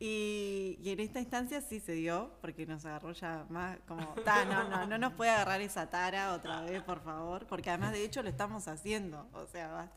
Y, 0.00 0.78
y 0.80 0.90
en 0.90 1.00
esta 1.00 1.18
instancia 1.20 1.60
sí 1.60 1.80
se 1.80 1.92
dio, 1.92 2.30
porque 2.40 2.66
nos 2.66 2.84
agarró 2.84 3.12
ya 3.12 3.46
más 3.50 3.78
como, 3.86 4.06
"Ta, 4.24 4.44
no, 4.44 4.68
no, 4.68 4.86
no 4.86 4.96
nos 4.98 5.12
puede 5.14 5.30
agarrar 5.30 5.60
esa 5.60 5.90
tara 5.90 6.34
otra 6.34 6.60
vez, 6.62 6.82
por 6.82 7.00
favor, 7.02 7.46
porque 7.48 7.70
además 7.70 7.92
de 7.92 8.04
hecho 8.04 8.22
lo 8.22 8.28
estamos 8.28 8.68
haciendo, 8.68 9.28
o 9.32 9.46
sea, 9.46 9.68
va. 9.68 9.92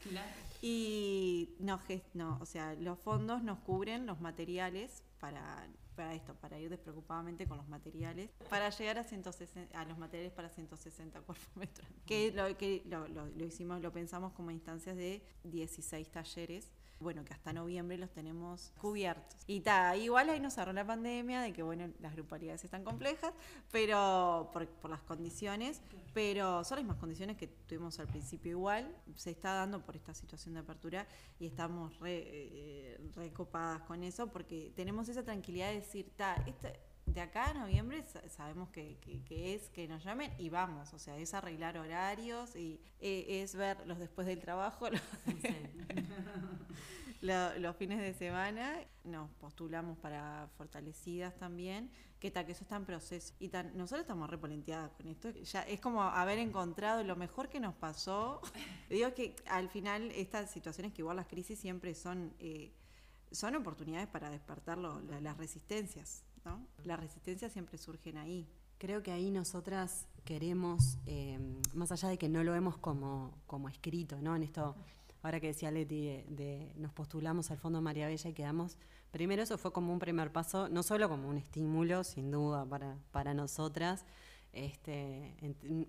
Y 0.64 1.56
no, 1.60 1.80
no, 2.14 2.38
o 2.42 2.46
sea, 2.46 2.74
los 2.76 2.98
fondos 3.00 3.44
nos 3.44 3.60
cubren 3.60 4.06
los 4.06 4.20
materiales 4.22 5.04
para, 5.20 5.68
para 5.96 6.14
esto, 6.16 6.34
para 6.36 6.60
ir 6.60 6.70
despreocupadamente 6.70 7.48
con 7.48 7.58
los 7.58 7.68
materiales, 7.68 8.30
para 8.50 8.70
llegar 8.72 8.98
a 8.98 9.04
160, 9.04 9.80
a 9.80 9.86
los 9.86 9.98
materiales 10.00 10.34
para 10.34 10.50
160 10.50 11.22
cuerpos 11.22 11.48
metros. 11.56 11.88
Que 12.08 12.32
lo, 12.32 12.58
que 12.58 12.82
lo, 12.86 13.08
lo- 13.08 13.28
lo 13.28 13.46
hicimos, 13.46 13.82
lo 13.82 13.92
pensamos 13.92 14.34
como 14.34 14.50
instancias 14.52 14.96
de 14.96 15.24
16 15.44 16.10
talleres. 16.10 16.72
Bueno, 17.02 17.26
que 17.26 17.34
hasta 17.34 17.52
noviembre 17.52 17.98
los 17.98 18.12
tenemos 18.12 18.72
cubiertos. 18.80 19.36
Y 19.48 19.62
ta, 19.62 19.98
igual 19.98 20.30
ahí 20.30 20.40
nos 20.40 20.58
agarró 20.60 20.72
la 20.74 20.86
pandemia 20.86 21.42
de 21.42 21.52
que, 21.52 21.64
bueno, 21.64 21.90
las 22.00 22.14
grupalidades 22.14 22.64
están 22.64 22.84
complejas, 22.84 23.34
pero 23.72 24.50
por, 24.54 24.68
por 24.68 24.92
las 24.92 25.02
condiciones, 25.02 25.82
pero 26.14 26.64
son 26.64 26.76
las 26.78 26.84
mismas 26.86 26.98
condiciones 27.00 27.38
que 27.38 27.48
tuvimos 27.48 28.00
al 28.00 28.08
principio 28.08 28.52
igual. 28.52 28.96
Se 29.16 29.32
está 29.32 29.54
dando 29.54 29.84
por 29.84 29.96
esta 29.96 30.14
situación 30.14 30.54
de 30.54 30.60
apertura 30.60 31.08
y 31.40 31.48
estamos 31.48 31.98
re, 32.00 32.22
eh, 32.24 33.10
recopadas 33.16 33.82
con 33.82 34.04
eso 34.04 34.28
porque 34.28 34.72
tenemos 34.76 35.10
esa 35.10 35.24
tranquilidad 35.24 35.70
de 35.70 35.76
decir, 35.76 36.12
ta, 36.16 36.36
esta- 36.46 36.72
de 37.13 37.21
acá 37.21 37.50
a 37.50 37.54
noviembre 37.54 38.04
sa- 38.04 38.28
sabemos 38.30 38.69
que, 38.69 38.97
que- 39.02 39.24
que 39.24 39.56
es 39.56 39.69
que 39.69 39.88
nos 39.88 40.04
llamen 40.04 40.32
y 40.38 40.50
vamos, 40.50 40.93
o 40.93 41.00
sea, 41.00 41.17
es 41.17 41.34
arreglar 41.34 41.78
horarios 41.78 42.56
y 42.56 42.80
eh, 43.00 43.41
es 43.43 43.56
ver 43.56 43.86
los 43.88 44.00
después 44.00 44.28
del 44.28 44.39
trabajo, 44.39 44.89
los, 44.89 45.02
lo- 47.21 47.58
los 47.60 47.76
fines 47.76 48.00
de 48.00 48.13
semana. 48.13 48.80
Nos 49.04 49.30
postulamos 49.32 49.97
para 49.97 50.50
fortalecidas 50.58 51.36
también, 51.38 51.91
que 52.19 52.32
tal 52.32 52.45
que 52.45 52.52
eso 52.54 52.63
está 52.63 52.76
en 52.76 52.86
proceso. 52.86 53.34
Y 53.39 53.50
tan, 53.50 53.76
nosotros 53.78 54.02
estamos 54.02 54.30
repolenteadas 54.30 54.91
con 54.91 55.08
esto. 55.08 55.30
Ya 55.32 55.62
es 55.63 55.80
como 55.82 56.04
haber 56.04 56.39
encontrado 56.39 57.04
lo 57.04 57.15
mejor 57.15 57.50
que 57.50 57.60
nos 57.60 57.76
pasó. 57.76 58.41
Digo 58.89 59.13
que 59.13 59.36
al 59.47 59.69
final 59.69 60.12
estas 60.12 60.52
situaciones 60.52 60.93
que 60.93 61.02
igual 61.02 61.17
las 61.17 61.28
crisis 61.28 61.60
siempre 61.60 61.93
son 61.95 62.34
eh, 62.39 62.74
son 63.32 63.56
oportunidades 63.56 64.08
para 64.10 64.30
despertar 64.30 64.78
lo- 64.78 65.00
la- 65.02 65.21
las 65.21 65.38
resistencias, 65.38 66.24
¿no? 66.46 66.66
Las 66.84 67.00
resistencias 67.00 67.52
siempre 67.52 67.78
surgen 67.78 68.18
ahí. 68.18 68.48
Creo 68.78 69.04
que 69.04 69.12
ahí 69.12 69.30
nosotras 69.30 70.08
queremos, 70.26 70.98
eh, 71.06 71.40
más 71.74 71.92
allá 71.92 72.10
de 72.10 72.18
que 72.18 72.30
no 72.30 72.44
lo 72.44 72.52
vemos 72.52 72.78
como, 72.78 73.32
como 73.48 73.70
escrito, 73.70 74.22
¿no? 74.22 74.36
En 74.36 74.44
esto, 74.44 74.76
ahora 75.22 75.40
que 75.40 75.48
decía 75.48 75.72
Leti, 75.72 76.24
de, 76.28 76.72
nos 76.78 76.92
postulamos 76.92 77.52
al 77.52 77.58
Fondo 77.58 77.82
María 77.82 78.08
Bella 78.08 78.30
y 78.30 78.34
quedamos, 78.34 78.78
primero 79.12 79.44
eso 79.44 79.58
fue 79.58 79.72
como 79.72 79.94
un 79.94 80.00
primer 80.00 80.32
paso, 80.32 80.68
no 80.70 80.82
solo 80.84 81.10
como 81.10 81.30
un 81.30 81.38
estímulo, 81.38 82.04
sin 82.04 82.32
duda, 82.32 82.66
para, 82.66 82.98
para 83.12 83.34
nosotras, 83.34 84.06
este, 84.54 85.36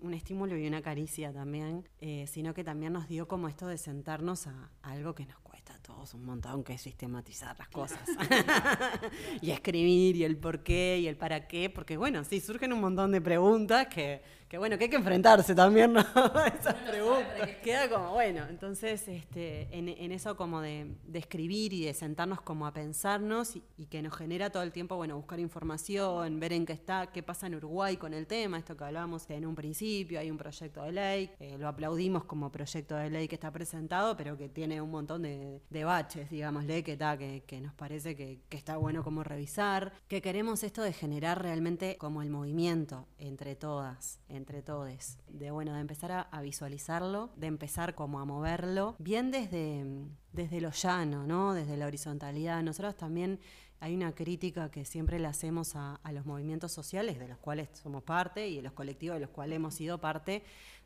un 0.01 0.13
estímulo 0.13 0.55
y 0.57 0.67
una 0.67 0.81
caricia 0.81 1.33
también, 1.33 1.89
eh, 1.99 2.27
sino 2.27 2.53
que 2.53 2.63
también 2.63 2.93
nos 2.93 3.07
dio 3.07 3.27
como 3.27 3.47
esto 3.47 3.67
de 3.67 3.77
sentarnos 3.77 4.47
a, 4.47 4.71
a 4.81 4.91
algo 4.91 5.15
que 5.15 5.25
nos 5.25 5.39
cuesta 5.39 5.77
todos 5.83 6.13
un 6.13 6.25
montón, 6.25 6.63
que 6.63 6.73
es 6.73 6.81
sistematizar 6.81 7.55
las 7.59 7.67
cosas. 7.67 7.99
y 9.41 9.51
escribir 9.51 10.15
y 10.15 10.23
el 10.23 10.37
por 10.37 10.63
qué 10.63 10.99
y 10.99 11.07
el 11.07 11.17
para 11.17 11.47
qué, 11.47 11.69
porque 11.69 11.97
bueno, 11.97 12.23
sí, 12.23 12.39
surgen 12.39 12.73
un 12.73 12.81
montón 12.81 13.11
de 13.11 13.21
preguntas 13.21 13.87
que, 13.87 14.21
que 14.47 14.57
bueno, 14.57 14.77
que 14.77 14.85
hay 14.85 14.89
que 14.89 14.95
enfrentarse 14.95 15.53
también, 15.53 15.93
¿no? 15.93 15.99
Esas 16.59 16.75
preguntas. 16.75 17.49
Queda 17.63 17.89
como, 17.89 18.11
bueno, 18.11 18.45
entonces 18.49 19.07
este, 19.07 19.67
en, 19.77 19.89
en 19.89 20.11
eso 20.11 20.37
como 20.37 20.61
de, 20.61 20.95
de 21.05 21.19
escribir 21.19 21.73
y 21.73 21.85
de 21.85 21.93
sentarnos 21.93 22.41
como 22.41 22.65
a 22.65 22.73
pensarnos 22.73 23.55
y, 23.55 23.63
y 23.77 23.85
que 23.87 24.01
nos 24.01 24.15
genera 24.15 24.49
todo 24.49 24.63
el 24.63 24.71
tiempo, 24.71 24.95
bueno, 24.95 25.17
buscar 25.17 25.39
información, 25.39 26.39
ver 26.39 26.53
en 26.53 26.65
qué 26.65 26.73
está, 26.73 27.07
qué 27.07 27.23
pasa 27.23 27.47
en 27.47 27.55
Uruguay 27.55 27.97
con 27.97 28.13
el 28.13 28.25
tema, 28.25 28.57
esto 28.57 28.77
que 28.77 28.85
hablábamos 28.85 29.29
en 29.29 29.45
un 29.45 29.55
principio, 29.55 30.19
hay 30.19 30.31
un 30.31 30.37
proyecto 30.37 30.83
de 30.83 30.91
ley, 30.91 31.29
eh, 31.39 31.57
lo 31.57 31.67
aplaudimos 31.67 32.23
como 32.23 32.51
proyecto 32.51 32.95
de 32.95 33.09
ley 33.09 33.27
que 33.27 33.35
está 33.35 33.51
presentado, 33.51 34.15
pero 34.15 34.37
que 34.37 34.49
tiene 34.49 34.81
un 34.81 34.91
montón 34.91 35.23
de, 35.23 35.61
de 35.69 35.82
baches, 35.83 36.29
digámosle, 36.29 36.83
que, 36.83 36.93
está, 36.93 37.17
que, 37.17 37.43
que 37.45 37.61
nos 37.61 37.73
parece 37.73 38.15
que, 38.15 38.41
que 38.49 38.57
está 38.57 38.77
bueno 38.77 39.03
como 39.03 39.23
revisar, 39.23 39.93
que 40.07 40.21
queremos 40.21 40.63
esto 40.63 40.81
de 40.81 40.93
generar 40.93 41.41
realmente 41.41 41.97
como 41.97 42.21
el 42.21 42.29
movimiento 42.29 43.07
entre 43.17 43.55
todas, 43.55 44.19
entre 44.29 44.61
todes, 44.61 45.17
de 45.27 45.51
bueno, 45.51 45.73
de 45.73 45.81
empezar 45.81 46.11
a, 46.11 46.21
a 46.21 46.41
visualizarlo, 46.41 47.31
de 47.35 47.47
empezar 47.47 47.95
como 47.95 48.19
a 48.19 48.25
moverlo, 48.25 48.95
bien 48.99 49.31
desde, 49.31 49.85
desde 50.31 50.61
lo 50.61 50.71
llano, 50.71 51.25
¿no? 51.25 51.53
Desde 51.53 51.77
la 51.77 51.87
horizontalidad. 51.87 52.61
Nosotros 52.63 52.95
también 52.95 53.39
hay 53.83 53.95
una 53.95 54.15
crítica 54.15 54.71
que 54.71 54.85
siempre 54.85 55.19
le 55.19 55.27
hacemos 55.27 55.75
a, 55.75 55.99
los 56.13 56.25
movimientos 56.25 56.71
sociales, 56.71 57.19
de 57.19 57.27
los 57.27 57.37
cuales 57.37 57.67
somos 57.73 58.01
parte, 58.01 58.47
y 58.47 58.55
de 58.55 58.61
los 58.61 58.71
colectivos 58.71 59.15
de 59.15 59.19
los 59.19 59.29
cuales 59.29 59.57
hemos 59.57 59.73
sido 59.73 59.97
parte, 59.97 60.41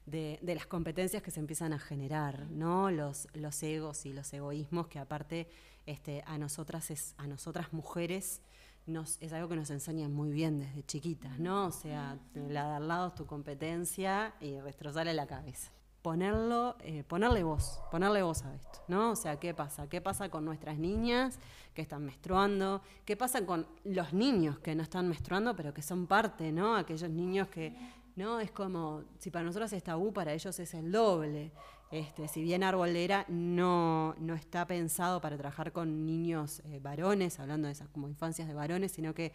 de, 0.08 0.40
las 0.42 0.66
competencias 0.66 1.22
que 1.22 1.30
se 1.30 1.40
empiezan 1.40 1.74
a 1.74 1.80
generar, 1.80 2.50
¿no? 2.50 2.90
Los, 2.90 3.28
los 3.36 3.62
egos 3.62 4.08
y 4.08 4.14
los 4.14 4.34
egoísmos 4.34 4.88
que 4.88 4.98
aparte 4.98 5.48
este, 5.86 6.24
a 6.26 6.40
nosotras 6.40 6.90
es, 6.90 7.14
a 7.20 7.28
nosotras 7.28 7.72
mujeres 7.72 8.42
nos, 8.88 9.22
es 9.22 9.32
algo 9.32 9.48
que 9.48 9.58
nos 9.58 9.70
enseñan 9.70 10.12
muy 10.12 10.32
bien 10.32 10.60
desde 10.60 10.84
chiquitas, 10.84 11.38
¿no? 11.38 11.68
O 11.68 11.72
sea, 11.72 12.18
la 12.34 12.68
de 12.68 12.76
al 12.78 12.88
lado 12.88 13.10
es 13.10 13.16
tu 13.16 13.28
competencia 13.28 14.34
y 14.42 14.54
destrozarle 14.54 15.14
la 15.14 15.28
cabeza. 15.28 15.72
Ponerlo, 16.08 16.78
eh, 16.86 17.04
ponerle 17.04 17.44
voz, 17.44 17.82
ponerle 17.92 18.24
voz 18.24 18.42
a 18.44 18.56
esto, 18.56 18.80
¿no? 18.88 19.12
O 19.12 19.16
sea, 19.18 19.42
¿qué 19.42 19.54
pasa? 19.54 19.90
¿Qué 19.90 20.00
pasa 20.00 20.30
con 20.30 20.46
nuestras 20.46 20.78
niñas 20.78 21.38
que 21.74 21.82
están 21.82 22.06
menstruando? 22.06 22.82
¿Qué 23.04 23.18
pasa 23.18 23.46
con 23.46 23.68
los 23.84 24.14
niños 24.14 24.58
que 24.60 24.74
no 24.74 24.84
están 24.84 25.10
menstruando 25.10 25.54
pero 25.54 25.74
que 25.74 25.82
son 25.82 26.08
parte, 26.08 26.54
¿no? 26.54 26.78
Aquellos 26.78 27.10
niños 27.10 27.50
que, 27.50 27.74
¿no? 28.16 28.40
Es 28.40 28.52
como, 28.52 29.04
si 29.20 29.32
para 29.32 29.44
nosotros 29.44 29.74
es 29.74 29.84
tabú, 29.84 30.14
para 30.14 30.32
ellos 30.32 30.58
es 30.58 30.74
el 30.76 30.94
doble. 30.94 31.52
Este, 31.92 32.30
si 32.30 32.42
bien 32.42 32.64
Arbolera 32.64 33.26
no, 33.28 34.16
no 34.18 34.34
está 34.34 34.66
pensado 34.66 35.20
para 35.20 35.36
trabajar 35.36 35.74
con 35.74 36.06
niños 36.06 36.62
eh, 36.68 36.80
varones, 36.82 37.38
hablando 37.38 37.68
de 37.68 37.74
esas 37.74 37.90
como 37.90 38.08
infancias 38.08 38.48
de 38.48 38.54
varones, 38.54 38.94
sino 38.94 39.14
que, 39.14 39.34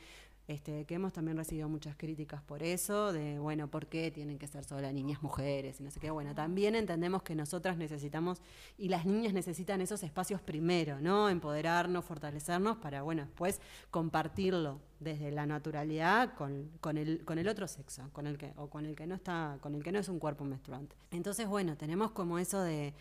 este, 0.48 0.84
que 0.84 0.94
hemos 0.94 1.12
también 1.12 1.36
recibido 1.36 1.68
muchas 1.68 1.96
críticas 1.96 2.42
por 2.42 2.62
eso, 2.62 3.12
de, 3.12 3.38
bueno, 3.38 3.68
¿por 3.68 3.86
qué 3.86 4.10
tienen 4.10 4.38
que 4.38 4.46
ser 4.48 4.64
solo 4.64 4.90
niñas 4.92 5.22
mujeres? 5.22 5.80
Y 5.80 5.84
no 5.84 5.90
sé 5.90 6.00
qué. 6.00 6.10
Bueno, 6.10 6.34
también 6.34 6.74
entendemos 6.74 7.22
que 7.22 7.34
nosotras 7.34 7.76
necesitamos, 7.76 8.42
y 8.76 8.88
las 8.88 9.06
niñas 9.06 9.32
necesitan 9.32 9.80
esos 9.80 10.02
espacios 10.02 10.40
primero, 10.40 11.00
¿no? 11.00 11.28
Empoderarnos, 11.28 12.04
fortalecernos, 12.04 12.76
para, 12.78 13.02
bueno, 13.02 13.22
después 13.22 13.60
compartirlo 13.90 14.80
desde 15.00 15.30
la 15.30 15.46
naturalidad 15.46 16.34
con, 16.34 16.70
con, 16.80 16.98
el, 16.98 17.24
con 17.24 17.38
el 17.38 17.48
otro 17.48 17.66
sexo, 17.68 18.08
con 18.12 18.26
el 18.26 18.38
que, 18.38 18.52
o 18.56 18.68
con 18.68 18.86
el 18.86 18.94
que 18.94 19.06
no 19.06 19.14
está, 19.14 19.58
con 19.60 19.74
el 19.74 19.82
que 19.82 19.92
no 19.92 19.98
es 19.98 20.08
un 20.08 20.18
cuerpo 20.18 20.44
menstruante. 20.44 20.96
Entonces, 21.10 21.46
bueno, 21.46 21.76
tenemos 21.76 22.10
como 22.12 22.38
eso 22.38 22.60
de 22.60 22.94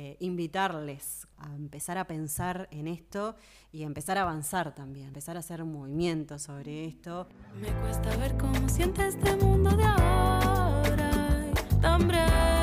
eh, 0.00 0.16
invitarles 0.20 1.26
a 1.38 1.56
empezar 1.56 1.98
a 1.98 2.06
pensar 2.06 2.68
en 2.70 2.86
esto 2.86 3.34
y 3.72 3.82
empezar 3.82 4.16
a 4.16 4.22
avanzar 4.22 4.72
también, 4.72 5.08
empezar 5.08 5.36
a 5.36 5.40
hacer 5.40 5.60
un 5.60 5.72
movimiento 5.72 6.38
sobre 6.38 6.84
esto. 6.84 7.26
Me 7.60 7.72
cuesta 7.80 8.16
ver 8.16 8.36
cómo 8.36 8.68
siente 8.68 9.08
este 9.08 9.34
mundo 9.34 9.76
de 9.76 9.82
ahora, 9.82 11.50
tan 11.80 12.06
breve, 12.06 12.57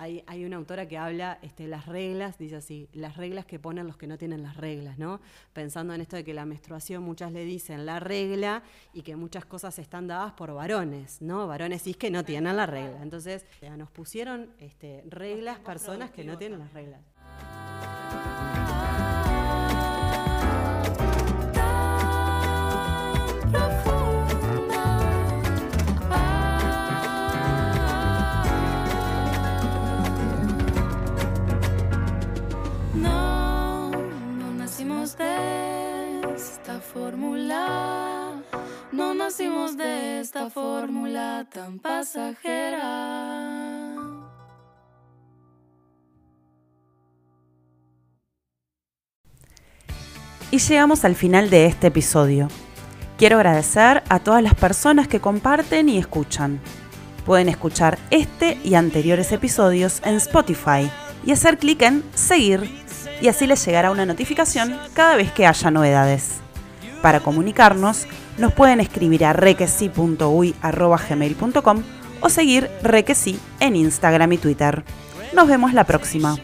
Hay, 0.00 0.24
hay 0.26 0.46
una 0.46 0.56
autora 0.56 0.88
que 0.88 0.96
habla 0.96 1.38
este, 1.42 1.68
las 1.68 1.84
reglas, 1.84 2.38
dice 2.38 2.56
así, 2.56 2.88
las 2.94 3.18
reglas 3.18 3.44
que 3.44 3.58
ponen 3.58 3.86
los 3.86 3.98
que 3.98 4.06
no 4.06 4.16
tienen 4.16 4.42
las 4.42 4.56
reglas, 4.56 4.96
¿no? 4.96 5.20
Pensando 5.52 5.92
en 5.92 6.00
esto 6.00 6.16
de 6.16 6.24
que 6.24 6.32
la 6.32 6.46
menstruación 6.46 7.02
muchas 7.02 7.32
le 7.32 7.44
dicen 7.44 7.84
la 7.84 8.00
regla 8.00 8.62
y 8.94 9.02
que 9.02 9.14
muchas 9.14 9.44
cosas 9.44 9.78
están 9.78 10.06
dadas 10.06 10.32
por 10.32 10.54
varones, 10.54 11.20
¿no? 11.20 11.46
Varones 11.46 11.82
cis 11.82 11.98
que 11.98 12.10
no 12.10 12.24
tienen 12.24 12.56
la 12.56 12.64
regla. 12.64 13.02
Entonces, 13.02 13.44
ya 13.60 13.76
nos 13.76 13.90
pusieron 13.90 14.54
este, 14.58 15.04
reglas 15.06 15.58
personas 15.58 16.10
que 16.10 16.24
no 16.24 16.38
tienen 16.38 16.60
las 16.60 16.72
reglas. 16.72 17.02
Esta 40.30 40.48
fórmula 40.48 41.44
tan 41.52 41.80
pasajera. 41.80 42.86
Y 50.52 50.58
llegamos 50.58 51.04
al 51.04 51.16
final 51.16 51.50
de 51.50 51.66
este 51.66 51.88
episodio. 51.88 52.46
Quiero 53.18 53.38
agradecer 53.38 54.04
a 54.08 54.20
todas 54.20 54.40
las 54.40 54.54
personas 54.54 55.08
que 55.08 55.18
comparten 55.18 55.88
y 55.88 55.98
escuchan. 55.98 56.60
Pueden 57.26 57.48
escuchar 57.48 57.98
este 58.10 58.56
y 58.62 58.74
anteriores 58.76 59.32
episodios 59.32 60.00
en 60.04 60.14
Spotify 60.14 60.88
y 61.26 61.32
hacer 61.32 61.58
clic 61.58 61.82
en 61.82 62.04
seguir 62.14 62.70
y 63.20 63.26
así 63.26 63.48
les 63.48 63.66
llegará 63.66 63.90
una 63.90 64.06
notificación 64.06 64.78
cada 64.94 65.16
vez 65.16 65.32
que 65.32 65.48
haya 65.48 65.72
novedades. 65.72 66.36
Para 67.02 67.18
comunicarnos, 67.18 68.06
nos 68.40 68.52
pueden 68.52 68.80
escribir 68.80 69.24
a 69.24 69.32
requesi.uy.gmail.com 69.32 71.82
o 72.22 72.28
seguir 72.28 72.70
Requesi 72.82 73.38
en 73.60 73.76
Instagram 73.76 74.32
y 74.32 74.38
Twitter. 74.38 74.82
Nos 75.34 75.48
vemos 75.48 75.72
la 75.72 75.84
próxima. 75.84 76.36